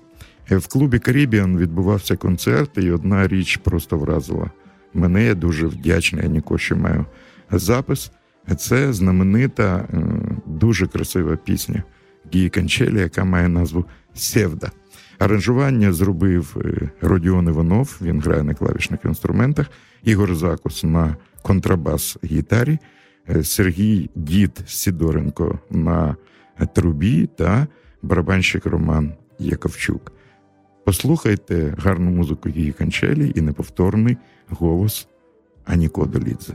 В 0.50 0.66
клубі 0.66 0.98
Карібіан 0.98 1.58
відбувався 1.58 2.16
концерт, 2.16 2.70
і 2.78 2.90
одна 2.90 3.28
річ 3.28 3.56
просто 3.56 3.98
вразила 3.98 4.50
мене. 4.94 5.24
Я 5.24 5.34
дуже 5.34 5.66
вдячний 5.66 6.24
Аніко, 6.24 6.58
що 6.58 6.76
маю 6.76 7.06
запис. 7.50 8.12
Це 8.58 8.92
знаменита, 8.92 9.88
дуже 10.46 10.86
красива 10.86 11.36
пісня 11.36 11.82
Гії 12.34 12.48
Канчелі, 12.48 13.00
яка 13.00 13.24
має 13.24 13.48
назву 13.48 13.84
Севда. 14.14 14.70
Аранжування 15.18 15.92
зробив 15.92 16.56
Родіон 17.00 17.48
Іванов, 17.48 17.98
він 18.02 18.20
грає 18.20 18.42
на 18.42 18.54
клавішних 18.54 19.00
інструментах, 19.04 19.66
Ігор 20.04 20.34
Закус 20.34 20.84
на 20.84 21.16
контрабас-гітарі, 21.42 22.78
Сергій 23.42 24.10
Дід 24.14 24.62
Сідоренко 24.66 25.58
на 25.70 26.16
трубі 26.74 27.28
та 27.36 27.66
барабанщик 28.02 28.66
Роман 28.66 29.12
Яковчук. 29.38 30.12
Послухайте 30.84 31.74
гарну 31.78 32.10
музику 32.10 32.48
її 32.48 32.72
Канчелі 32.72 33.32
і 33.34 33.40
неповторний 33.40 34.16
голос 34.48 35.08
Аніко 35.64 36.06
Долідзе. 36.06 36.54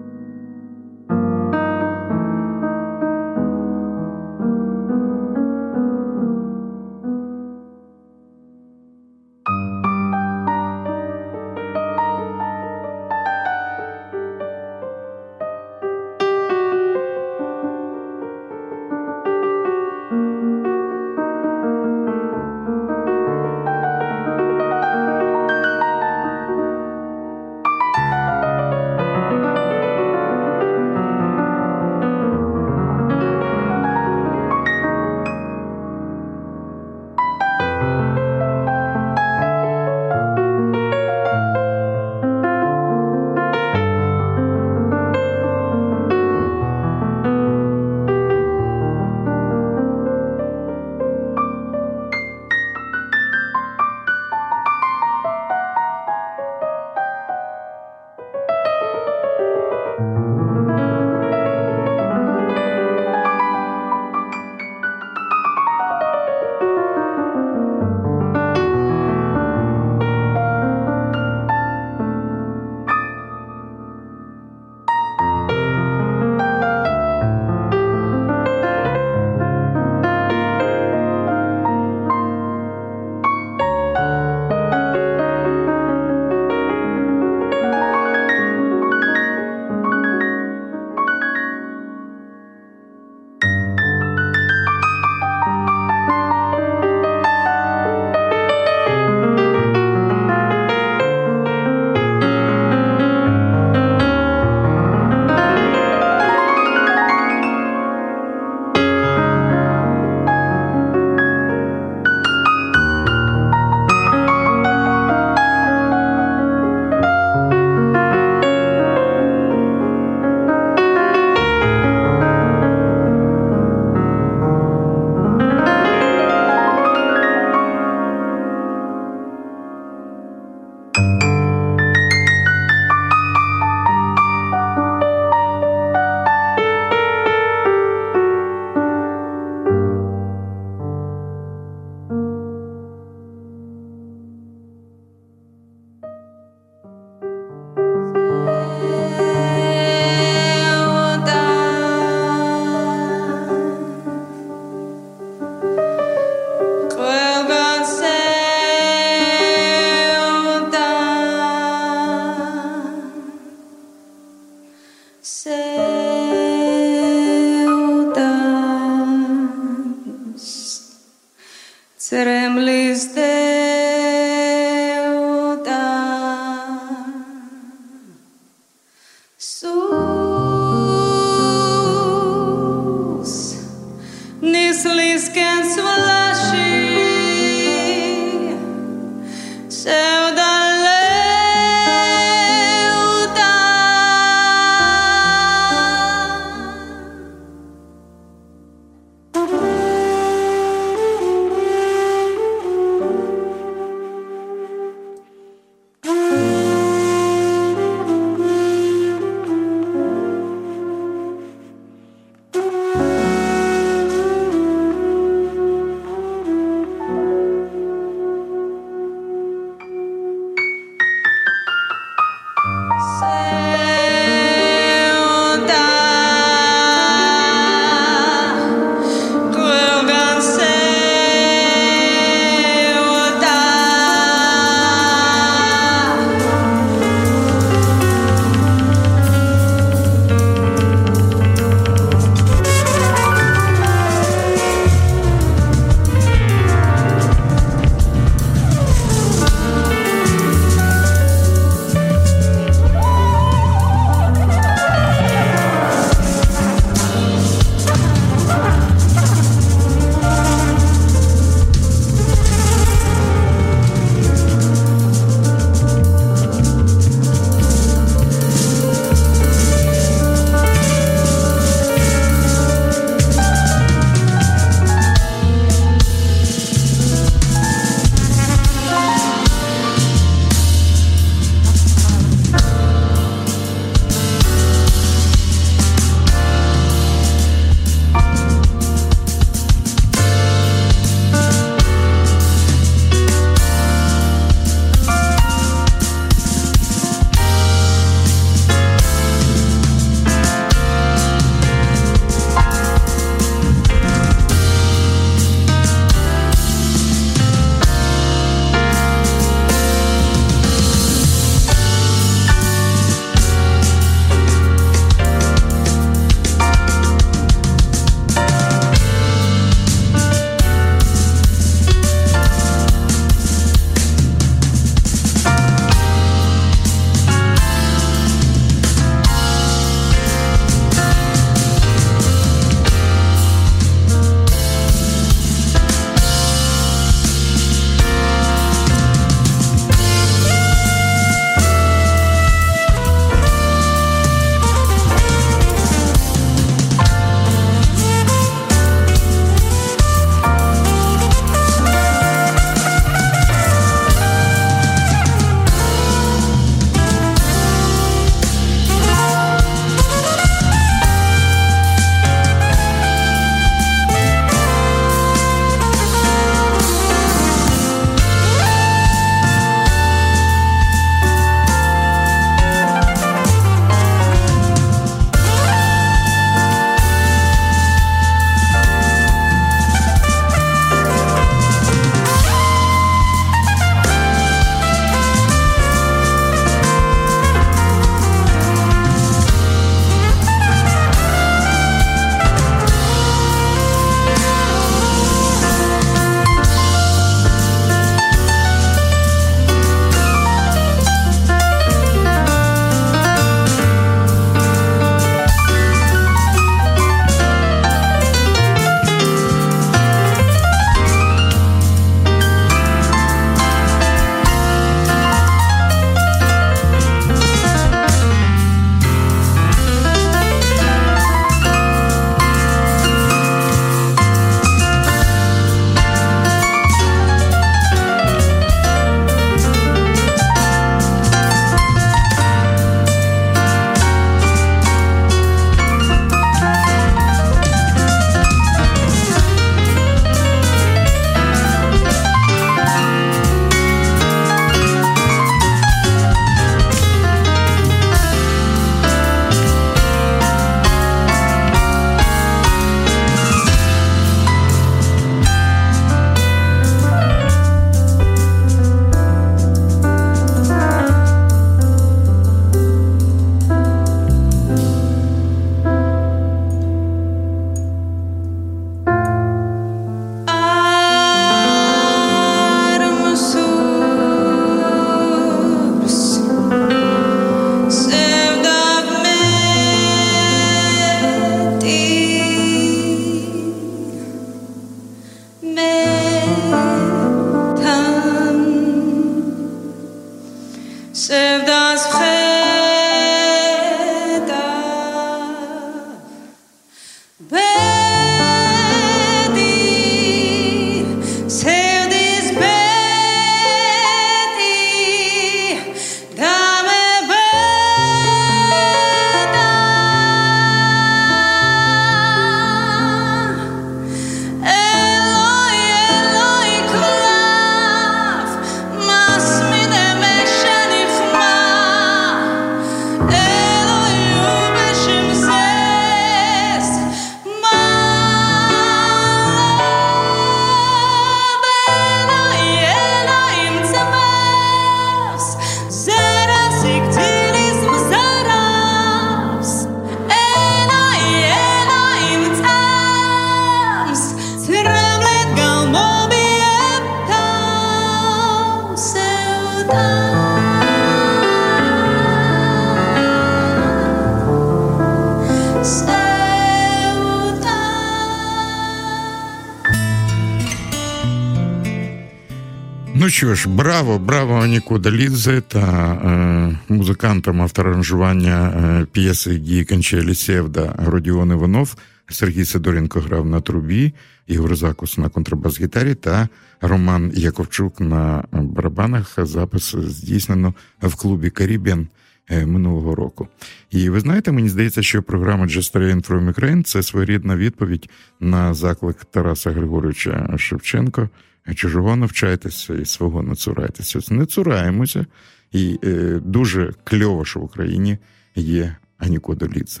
Ж, 563.60 563.68
браво, 563.68 564.18
браво 564.18 564.54
Аніку 564.54 564.98
Далідзе 564.98 565.60
та 565.60 566.12
е, 566.12 566.94
музикантам 566.94 567.62
авторанжування 567.62 568.68
е, 568.68 569.06
п'єси 569.12 569.58
Дії 569.58 569.84
Канчелі 569.84 570.34
Севда 570.34 570.94
Родіон 571.06 571.50
Іванов. 571.50 571.94
Сергій 572.28 572.64
Сидоренко 572.64 573.20
грав 573.20 573.46
на 573.46 573.60
трубі, 573.60 574.12
Ігор 574.46 574.76
Закус 574.76 575.18
на 575.18 575.28
контрабас-гітарі 575.28 576.14
та 576.14 576.48
Роман 576.80 577.32
Яковчук 577.34 578.00
на 578.00 578.44
барабанах. 578.52 579.38
Запис 579.38 579.94
здійснено 579.98 580.74
в 581.02 581.14
клубі 581.14 581.50
Карібіан 581.50 582.08
е, 582.50 582.66
минулого 582.66 583.14
року. 583.14 583.48
І 583.90 584.08
ви 584.10 584.20
знаєте, 584.20 584.52
мені 584.52 584.68
здається, 584.68 585.02
що 585.02 585.22
програма 585.22 585.66
Just 585.66 585.96
Train 585.96 586.28
from 586.28 586.54
Ukraine– 586.54 586.82
це 586.84 587.02
своєрідна 587.02 587.56
відповідь 587.56 588.10
на 588.40 588.74
заклик 588.74 589.24
Тараса 589.24 589.70
Григоровича 589.70 590.54
Шевченко. 590.58 591.28
Чужого 591.74 592.16
навчайтеся 592.16 592.94
і 592.94 593.04
свого 593.04 593.42
не 593.42 593.54
цурайтеся. 593.54 594.34
Не 594.34 594.46
цураємося, 594.46 595.26
і 595.72 595.98
е, 596.04 596.40
дуже 596.44 596.92
кльово, 597.04 597.44
що 597.44 597.60
в 597.60 597.64
Україні 597.64 598.18
є 598.54 598.96
Аніко 599.18 599.54
Долідзе. 599.54 600.00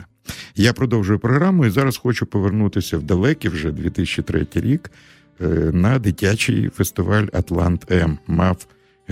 Я 0.56 0.72
продовжую 0.72 1.18
програму 1.18 1.66
і 1.66 1.70
зараз 1.70 1.96
хочу 1.96 2.26
повернутися 2.26 2.98
в 2.98 3.02
далекий 3.02 3.50
вже 3.50 3.70
2003 3.70 4.46
рік 4.54 4.90
е, 5.40 5.46
на 5.72 5.98
дитячий 5.98 6.68
фестиваль 6.68 7.26
Атлант 7.32 7.92
М. 7.92 8.18
Мав 8.26 8.66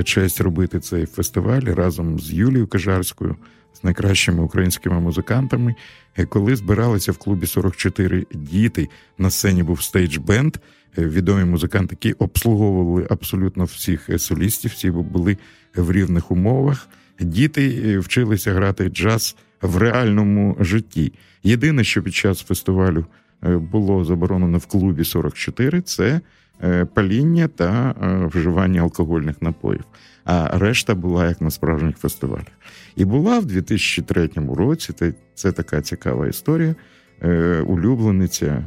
честь 0.04 0.40
робити 0.40 0.80
цей 0.80 1.06
фестиваль 1.06 1.62
разом 1.62 2.20
з 2.20 2.32
Юлією 2.32 2.66
Кажарською, 2.66 3.36
з 3.74 3.84
найкращими 3.84 4.42
українськими 4.42 5.00
музикантами. 5.00 5.74
Е, 6.16 6.26
коли 6.26 6.56
збиралися 6.56 7.12
в 7.12 7.16
клубі 7.16 7.46
44 7.46 8.26
діти, 8.34 8.88
на 9.18 9.30
сцені 9.30 9.62
був 9.62 9.80
stage 9.80 10.18
band, 10.18 10.56
відомі 10.98 11.44
музиканти, 11.44 11.96
які 12.00 12.12
обслуговували 12.12 13.06
абсолютно 13.10 13.64
всіх 13.64 14.10
солістів, 14.16 14.70
всі 14.70 14.90
були 14.90 15.36
в 15.76 15.92
рівних 15.92 16.30
умовах. 16.30 16.88
Діти 17.20 17.98
вчилися 17.98 18.52
грати 18.52 18.88
джаз 18.88 19.36
в 19.62 19.76
реальному 19.76 20.56
житті. 20.60 21.12
Єдине, 21.42 21.84
що 21.84 22.02
під 22.02 22.14
час 22.14 22.40
фестивалю 22.40 23.06
е, 23.44 23.56
було 23.56 24.04
заборонено 24.04 24.58
в 24.58 24.66
клубі 24.66 25.04
44, 25.04 25.80
це 25.80 26.20
е, 26.62 26.84
паління 26.84 27.48
та 27.48 27.94
е, 28.02 28.26
вживання 28.26 28.80
алкогольних 28.80 29.42
напоїв. 29.42 29.84
А 30.24 30.58
решта 30.58 30.94
була 30.94 31.28
як 31.28 31.40
на 31.40 31.50
справжніх 31.50 31.96
фестивалях. 31.96 32.46
І 32.96 33.04
була 33.04 33.38
в 33.38 33.44
2003 33.44 34.30
році. 34.56 34.92
Це 35.34 35.52
така 35.52 35.80
цікава 35.82 36.26
історія. 36.26 36.74
Улюблениця 37.66 38.64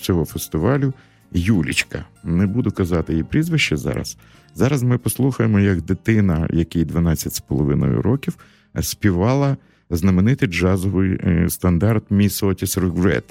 цього 0.00 0.24
фестивалю 0.24 0.92
Юлічка. 1.34 2.04
Не 2.24 2.46
буду 2.46 2.70
казати 2.70 3.12
її 3.12 3.24
прізвище 3.24 3.76
зараз. 3.76 4.16
Зараз 4.54 4.82
ми 4.82 4.98
послухаємо, 4.98 5.60
як 5.60 5.82
дитина, 5.82 6.48
якій 6.50 6.84
12,5 6.84 8.00
років, 8.00 8.36
співала 8.80 9.56
знаменитий 9.90 10.48
джазовий 10.48 11.18
е, 11.24 11.50
стандарт 11.50 12.04
Міс 12.10 12.42
Отіс 12.42 12.78
Regret», 12.78 13.24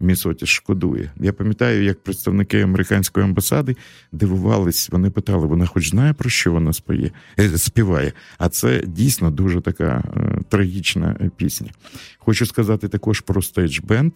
«Miss 0.00 0.28
Otis 0.28 0.46
шкодує. 0.46 1.12
Я 1.16 1.32
пам'ятаю, 1.32 1.84
як 1.84 2.02
представники 2.02 2.60
американської 2.60 3.24
амбасади 3.24 3.76
дивувались, 4.12 4.90
вони 4.90 5.10
питали, 5.10 5.46
вона 5.46 5.66
хоч 5.66 5.90
знає, 5.90 6.12
про 6.12 6.30
що 6.30 6.52
вона 6.52 6.72
споє, 6.72 7.10
е, 7.40 7.58
співає. 7.58 8.12
А 8.38 8.48
це 8.48 8.82
дійсно 8.86 9.30
дуже 9.30 9.60
така 9.60 10.04
е, 10.16 10.40
трагічна 10.48 11.30
пісня. 11.36 11.70
Хочу 12.18 12.46
сказати 12.46 12.88
також 12.88 13.20
про 13.20 13.42
stage 13.42 13.80
band. 13.80 14.12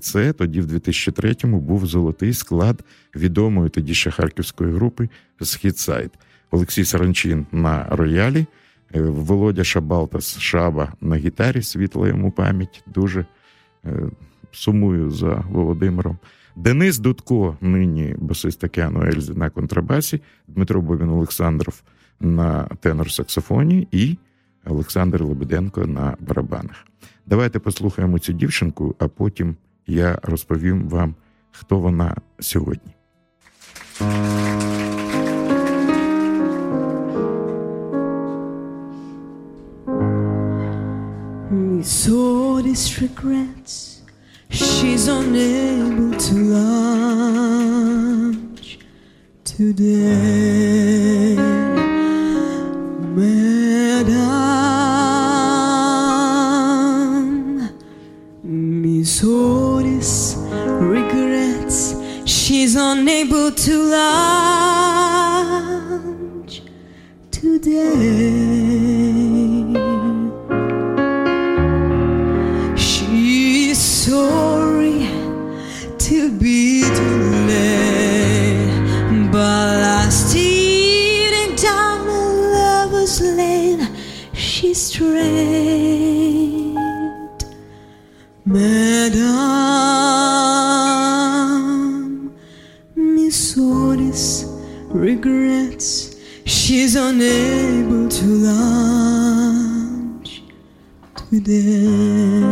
Це 0.00 0.32
тоді, 0.32 0.60
в 0.60 0.66
2003-му, 0.66 1.60
був 1.60 1.86
золотий 1.86 2.34
склад 2.34 2.84
відомої 3.16 3.70
тоді 3.70 3.94
ще 3.94 4.10
харківської 4.10 4.72
групи 4.72 5.08
«Східсайд». 5.40 6.10
Олексій 6.50 6.84
Саранчин 6.84 7.46
на 7.52 7.86
роялі. 7.90 8.46
Е, 8.94 9.00
Володя 9.00 9.64
Шабалтас 9.64 10.38
Шаба 10.38 10.92
на 11.00 11.16
гітарі, 11.16 11.62
світла 11.62 12.08
йому 12.08 12.30
пам'ять. 12.30 12.84
Дуже 12.94 13.26
сумую 14.52 15.10
за 15.10 15.44
Володимиром. 15.50 16.18
Денис 16.56 16.98
Дудко, 16.98 17.56
нині 17.60 18.14
басист 18.18 18.64
Океану 18.64 19.06
Ельзи 19.06 19.34
на 19.34 19.50
контрабасі, 19.50 20.20
Дмитро 20.48 20.80
Бобін 20.80 21.08
Олександров 21.08 21.82
на 22.20 22.68
тенор-саксофоні 22.82 23.88
і 23.90 24.16
Олександр 24.64 25.22
Лебеденко 25.22 25.86
на 25.86 26.16
барабанах. 26.20 26.86
Давайте 27.26 27.58
послухаємо 27.58 28.18
цю 28.18 28.32
дівчинку, 28.32 28.94
а 28.98 29.08
потім 29.08 29.56
я 29.86 30.18
розповім 30.22 30.88
вам, 30.88 31.14
хто 31.50 31.78
вона 31.78 32.16
сьогодні. 32.38 32.92
With 41.82 42.08
all 42.08 42.62
regrets, 43.00 43.91
she's 44.52 45.08
unable 45.08 46.16
to 46.18 46.34
launch 46.34 47.98
today. 49.44 51.21
She's 96.92 97.00
unable 97.00 98.06
to 98.06 98.26
launch 98.44 99.62
today. 101.30 102.51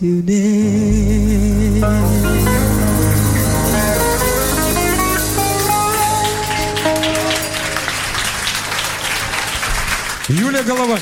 today. 0.00 1.82
Юлия 10.28 10.62
Головань. 10.62 11.00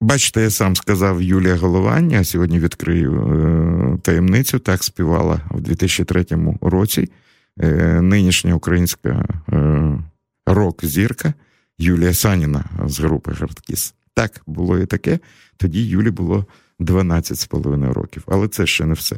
Бачите, 0.00 0.42
я 0.42 0.50
сам 0.50 0.76
сказав 0.76 1.22
Юлія 1.22 1.56
Головання. 1.56 2.24
Сьогодні 2.24 2.58
відкрию 2.58 3.12
е, 3.12 3.98
таємницю. 4.02 4.58
Так 4.58 4.84
співала 4.84 5.40
в 5.50 5.60
2003 5.60 6.26
році 6.60 7.08
е, 7.60 8.00
нинішня 8.00 8.54
українська 8.54 9.24
е, 9.52 9.98
рок-зірка 10.46 11.34
Юлія 11.78 12.14
Саніна 12.14 12.64
з 12.86 13.00
групи 13.00 13.34
Хардкіс. 13.34 13.94
Так, 14.16 14.42
було 14.46 14.78
і 14.78 14.86
таке. 14.86 15.18
Тоді 15.56 15.86
Юлі 15.86 16.10
було 16.10 16.46
12,5 16.80 17.92
років. 17.92 18.22
Але 18.26 18.48
це 18.48 18.66
ще 18.66 18.84
не 18.86 18.94
все. 18.94 19.16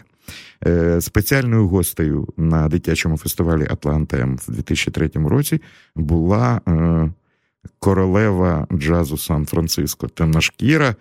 Е, 0.67 1.01
Спеціальною 1.01 1.69
гостею 1.69 2.29
на 2.37 2.69
дитячому 2.69 3.17
фестивалі 3.17 3.67
Атлантем 3.71 4.37
в 4.37 4.53
2003 4.53 5.11
році 5.15 5.61
була 5.97 6.61
е, 6.69 7.11
королева 7.79 8.67
джазу 8.73 9.17
Сан-Франциско, 9.17 10.09
темношкіра 10.09 10.95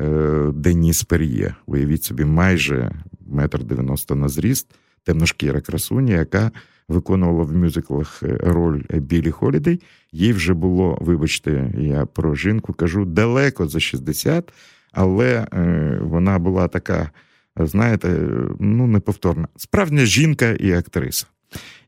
е, 0.00 0.50
Деніс 0.54 1.02
Пер'є. 1.02 1.54
Уявіть 1.66 2.04
собі, 2.04 2.24
майже 2.24 2.92
метр 3.26 3.64
дев'яносто 3.64 4.14
на 4.14 4.28
зріст, 4.28 4.66
темношкіра 5.04 5.60
красуня, 5.60 6.14
яка 6.14 6.50
виконувала 6.88 7.44
в 7.44 7.56
мюзиклах 7.56 8.22
е, 8.22 8.38
роль 8.42 8.82
Білі 8.90 9.30
Холідей. 9.30 9.80
Їй 10.12 10.32
вже 10.32 10.54
було, 10.54 10.98
вибачте, 11.00 11.72
я 11.78 12.06
про 12.06 12.34
жінку 12.34 12.72
кажу, 12.72 13.04
далеко 13.04 13.68
за 13.68 13.80
60, 13.80 14.52
але 14.92 15.46
е, 15.52 15.98
вона 16.02 16.38
була 16.38 16.68
така, 16.68 17.10
знаєте, 17.56 18.20
ну 18.60 18.86
неповторна. 18.86 19.48
Справжня 19.56 20.04
жінка 20.04 20.50
і 20.50 20.72
актриса. 20.72 21.26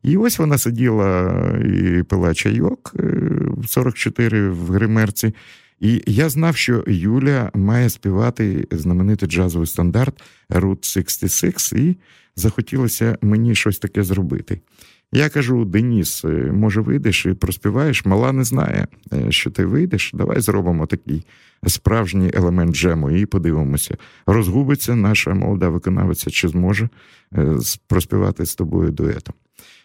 І 0.03 0.17
ось 0.17 0.39
вона 0.39 0.59
сиділа 0.59 1.33
і 1.65 2.03
пила 2.03 2.35
чайок 2.35 2.95
е, 2.99 3.21
44 3.67 4.51
в 4.51 4.71
гримерці. 4.71 5.35
І 5.81 6.03
я 6.07 6.29
знав, 6.29 6.57
що 6.57 6.85
Юля 6.87 7.51
має 7.55 7.91
співати 7.91 8.67
знаменитий 8.71 9.29
джазовий 9.29 9.67
стандарт 9.67 10.23
Route 10.51 10.85
66, 10.85 11.73
і 11.73 11.97
захотілося 12.37 13.19
мені 13.23 13.55
щось 13.55 13.79
таке 13.79 14.03
зробити. 14.03 14.61
Я 15.13 15.29
кажу: 15.29 15.65
Деніс, 15.65 16.25
е, 16.25 16.29
може, 16.53 16.81
вийдеш 16.81 17.27
і 17.27 17.33
проспіваєш? 17.33 18.05
Мала 18.05 18.33
не 18.33 18.45
знає, 18.45 18.87
е, 19.13 19.33
що 19.33 19.51
ти 19.51 19.65
вийдеш. 19.65 20.11
Давай 20.15 20.41
зробимо 20.41 20.87
такий 20.87 21.27
справжній 21.67 22.31
елемент 22.35 22.77
джему 22.77 23.11
і 23.11 23.27
подивимося, 23.27 23.97
розгубиться 24.27 24.95
наша 24.95 25.35
молода 25.35 25.69
виконавиця, 25.69 26.31
чи 26.31 26.49
зможе 26.49 26.89
е, 27.35 27.57
проспівати 27.87 28.47
з 28.47 28.55
тобою 28.55 28.91
дуетом. 28.91 29.35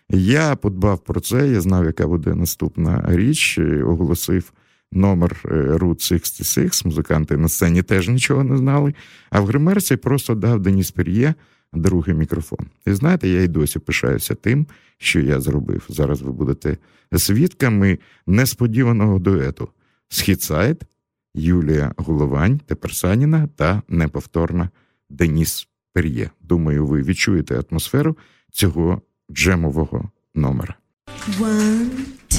Я 0.09 0.55
подбав 0.55 0.99
про 0.99 1.19
це, 1.19 1.49
я 1.49 1.61
знав, 1.61 1.85
яка 1.85 2.07
буде 2.07 2.35
наступна 2.35 3.05
річ, 3.07 3.59
оголосив 3.85 4.51
номер 4.91 5.41
Route 5.43 6.01
66, 6.01 6.85
музиканти 6.85 7.37
на 7.37 7.47
сцені 7.47 7.83
теж 7.83 8.09
нічого 8.09 8.43
не 8.43 8.57
знали. 8.57 8.93
А 9.29 9.39
в 9.39 9.45
гримерці 9.45 9.95
просто 9.95 10.35
дав 10.35 10.59
Деніс 10.59 10.91
Пер'є 10.91 11.33
другий 11.73 12.15
мікрофон. 12.15 12.65
І 12.85 12.93
знаєте, 12.93 13.29
я 13.29 13.41
й 13.41 13.47
досі 13.47 13.79
пишаюся 13.79 14.35
тим, 14.35 14.67
що 14.97 15.19
я 15.19 15.41
зробив. 15.41 15.85
Зараз 15.89 16.21
ви 16.21 16.31
будете 16.31 16.77
свідками 17.17 17.99
несподіваного 18.27 19.19
дуету. 19.19 19.69
Східсайд, 20.09 20.83
Юлія 21.35 21.93
Головань, 21.97 22.59
тепер 22.65 22.95
Саніна 22.95 23.47
та 23.55 23.81
неповторна 23.87 24.69
Деніс 25.09 25.67
Пер'є. 25.93 26.29
Думаю, 26.41 26.85
ви 26.85 27.01
відчуєте 27.01 27.63
атмосферу 27.69 28.17
цього 28.51 29.01
джемового 29.31 30.09
номера. 30.35 30.75
One, 31.39 31.89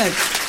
You're 0.00 0.08
terrific. 0.08 0.40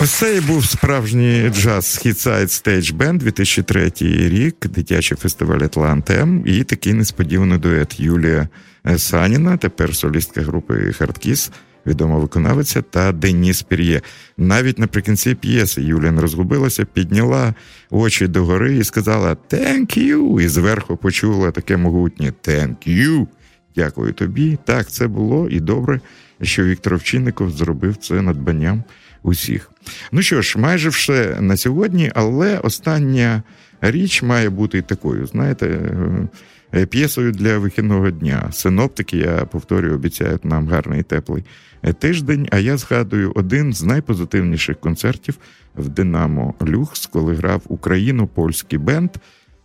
Ось 0.00 0.10
це 0.10 0.36
і 0.36 0.40
був 0.40 0.66
справжній 0.66 1.50
джаз 1.50 1.98
Хітсайд 2.02 2.48
Stage 2.48 2.96
Band 2.96 3.18
2003 3.18 3.92
рік, 4.28 4.66
дитячий 4.66 5.16
фестиваль 5.16 5.60
Атлантем 5.60 6.42
і 6.46 6.64
такий 6.64 6.92
несподіваний 6.92 7.58
дует 7.58 8.00
Юлія 8.00 8.48
Саніна, 8.96 9.56
тепер 9.56 9.96
солістка 9.96 10.42
групи 10.42 10.92
Хардкіс, 10.92 11.50
відома 11.86 12.18
виконавиця, 12.18 12.82
та 12.82 13.12
Деніс 13.12 13.62
Пір'є. 13.62 14.02
Навіть 14.36 14.78
наприкінці 14.78 15.34
п'єси 15.34 15.82
Юлія 15.82 16.12
не 16.12 16.20
розгубилася, 16.20 16.84
підняла 16.84 17.54
очі 17.90 18.26
догори 18.26 18.76
і 18.76 18.84
сказала 18.84 19.36
«Thank 19.50 19.98
you!» 19.98 20.40
і 20.40 20.48
зверху 20.48 20.96
почула 20.96 21.50
таке 21.50 21.76
могутнє 21.76 22.32
«Thank 22.42 22.88
you!» 22.88 23.26
Дякую 23.76 24.12
тобі. 24.12 24.58
Так, 24.64 24.90
це 24.90 25.06
було 25.08 25.48
і 25.50 25.60
добре, 25.60 26.00
що 26.42 26.64
Віктор 26.64 26.94
Овчинников 26.94 27.50
зробив 27.50 27.96
це 27.96 28.22
надбанням 28.22 28.84
усіх. 29.22 29.70
Ну 30.12 30.22
що 30.22 30.42
ж, 30.42 30.58
майже 30.58 30.88
все 30.88 31.40
на 31.40 31.56
сьогодні, 31.56 32.12
але 32.14 32.58
остання 32.58 33.42
річ 33.80 34.22
має 34.22 34.50
бути 34.50 34.82
такою, 34.82 35.26
знаєте, 35.26 35.80
е, 36.74 36.86
п'єсою 36.86 37.32
для 37.32 37.58
вихідного 37.58 38.10
дня. 38.10 38.48
Синоптики, 38.52 39.16
я 39.16 39.44
повторюю, 39.44 39.94
обіцяють 39.94 40.44
нам 40.44 40.68
гарний 40.68 41.02
теплий 41.02 41.44
е, 41.82 41.92
тиждень. 41.92 42.48
А 42.50 42.58
я 42.58 42.76
згадую 42.76 43.32
один 43.34 43.72
з 43.72 43.82
найпозитивніших 43.82 44.80
концертів 44.80 45.38
в 45.76 45.88
Динамо 45.88 46.54
Люкс, 46.68 47.06
коли 47.06 47.34
грав 47.34 47.62
україно-польський 47.68 48.78
бенд 48.78 49.10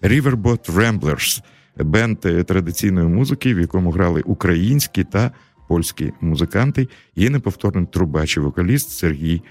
Riverboat 0.02 0.74
Ramblers 0.76 1.42
бенд 1.78 2.18
е, 2.26 2.44
традиційної 2.44 3.08
музики, 3.08 3.54
в 3.54 3.60
якому 3.60 3.92
грали 3.92 4.22
українські 4.22 5.04
та 5.04 5.32
польські 5.72 6.14
музиканти, 6.22 6.88
і 7.16 7.30
неповторний 7.30 7.86
трубач 7.92 8.38
і 8.38 8.40
вокаліст 8.40 8.90
Сергій 8.90 9.42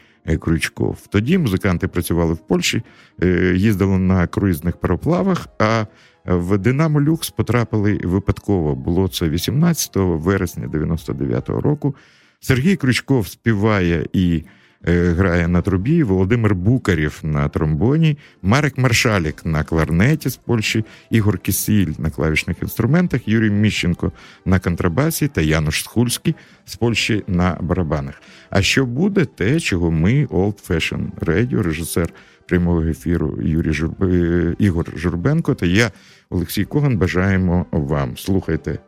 Крючков. 0.40 1.06
Тоді 1.08 1.38
музиканти 1.38 1.88
працювали 1.88 2.34
в 2.34 2.38
Польщі, 2.38 2.82
е, 3.22 3.54
їздили 3.56 3.98
на 3.98 4.26
круїзних 4.26 4.76
пароплавах. 4.76 5.48
А 5.58 5.86
в 6.24 6.58
Динамо 6.58 7.00
Люкс 7.00 7.30
потрапили 7.30 8.00
випадково. 8.04 8.74
Було 8.74 9.08
це 9.08 9.28
18 9.28 9.96
вересня 9.96 10.68
99-го 10.68 11.60
року. 11.60 11.94
Сергій 12.40 12.76
Крючков 12.76 13.28
співає 13.28 14.06
і 14.12 14.42
грає 14.84 15.48
на 15.48 15.62
трубі, 15.62 16.02
Володимир 16.02 16.54
Букарів 16.54 17.20
на 17.22 17.48
тромбоні, 17.48 18.18
Марек 18.42 18.78
Маршалік 18.78 19.46
на 19.46 19.64
кларнеті 19.64 20.28
з 20.28 20.36
Польщі, 20.36 20.84
Ігор 21.10 21.38
Кісіль 21.38 21.92
на 21.98 22.10
клавішних 22.10 22.56
інструментах, 22.62 23.28
Юрій 23.28 23.50
Міщенко 23.50 24.12
на 24.44 24.58
контрабасі 24.58 25.28
та 25.28 25.40
Януш 25.40 25.84
Схульський 25.84 26.34
з 26.64 26.76
Польщі 26.76 27.24
на 27.26 27.56
барабанах. 27.60 28.22
А 28.50 28.62
що 28.62 28.86
буде 28.86 29.24
те, 29.24 29.60
чого 29.60 29.90
ми, 29.90 30.26
Old 30.26 30.68
Fashion 30.68 31.10
Radio, 31.20 31.62
режисер 31.62 32.08
прямого 32.48 32.82
ефіру 32.82 33.38
Юрій 33.42 33.72
Журб... 33.72 34.04
е, 34.04 34.54
Ігор 34.58 34.92
Журбенко 34.96 35.54
та 35.54 35.66
я, 35.66 35.90
Олексій 36.30 36.64
Коган, 36.64 36.98
бажаємо 36.98 37.66
вам. 37.72 38.16
Слухайте 38.16 38.78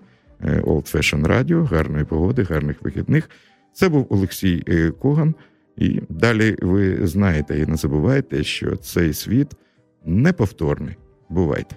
е, 0.40 0.60
Old 0.60 0.96
Fashion 0.96 1.26
Radio, 1.26 1.66
гарної 1.66 2.04
погоди, 2.04 2.42
гарних 2.42 2.82
вихідних. 2.82 3.30
Це 3.72 3.88
був 3.88 4.06
Олексій 4.10 4.64
е, 4.68 4.90
Коган. 4.90 5.34
І 5.76 6.00
далі 6.08 6.56
ви 6.62 7.06
знаєте 7.06 7.58
і 7.58 7.66
не 7.66 7.76
забувайте, 7.76 8.44
що 8.44 8.76
цей 8.76 9.12
світ 9.12 9.48
неповторний. 10.04 10.96
Бувайте. 11.28 11.76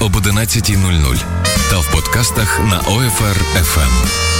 Об 0.00 0.16
11.00 0.16 1.24
та 1.70 1.78
в 1.78 1.92
подкастах 1.92 2.60
на 2.60 2.80
OFR 2.80 3.36
FM. 3.56 4.35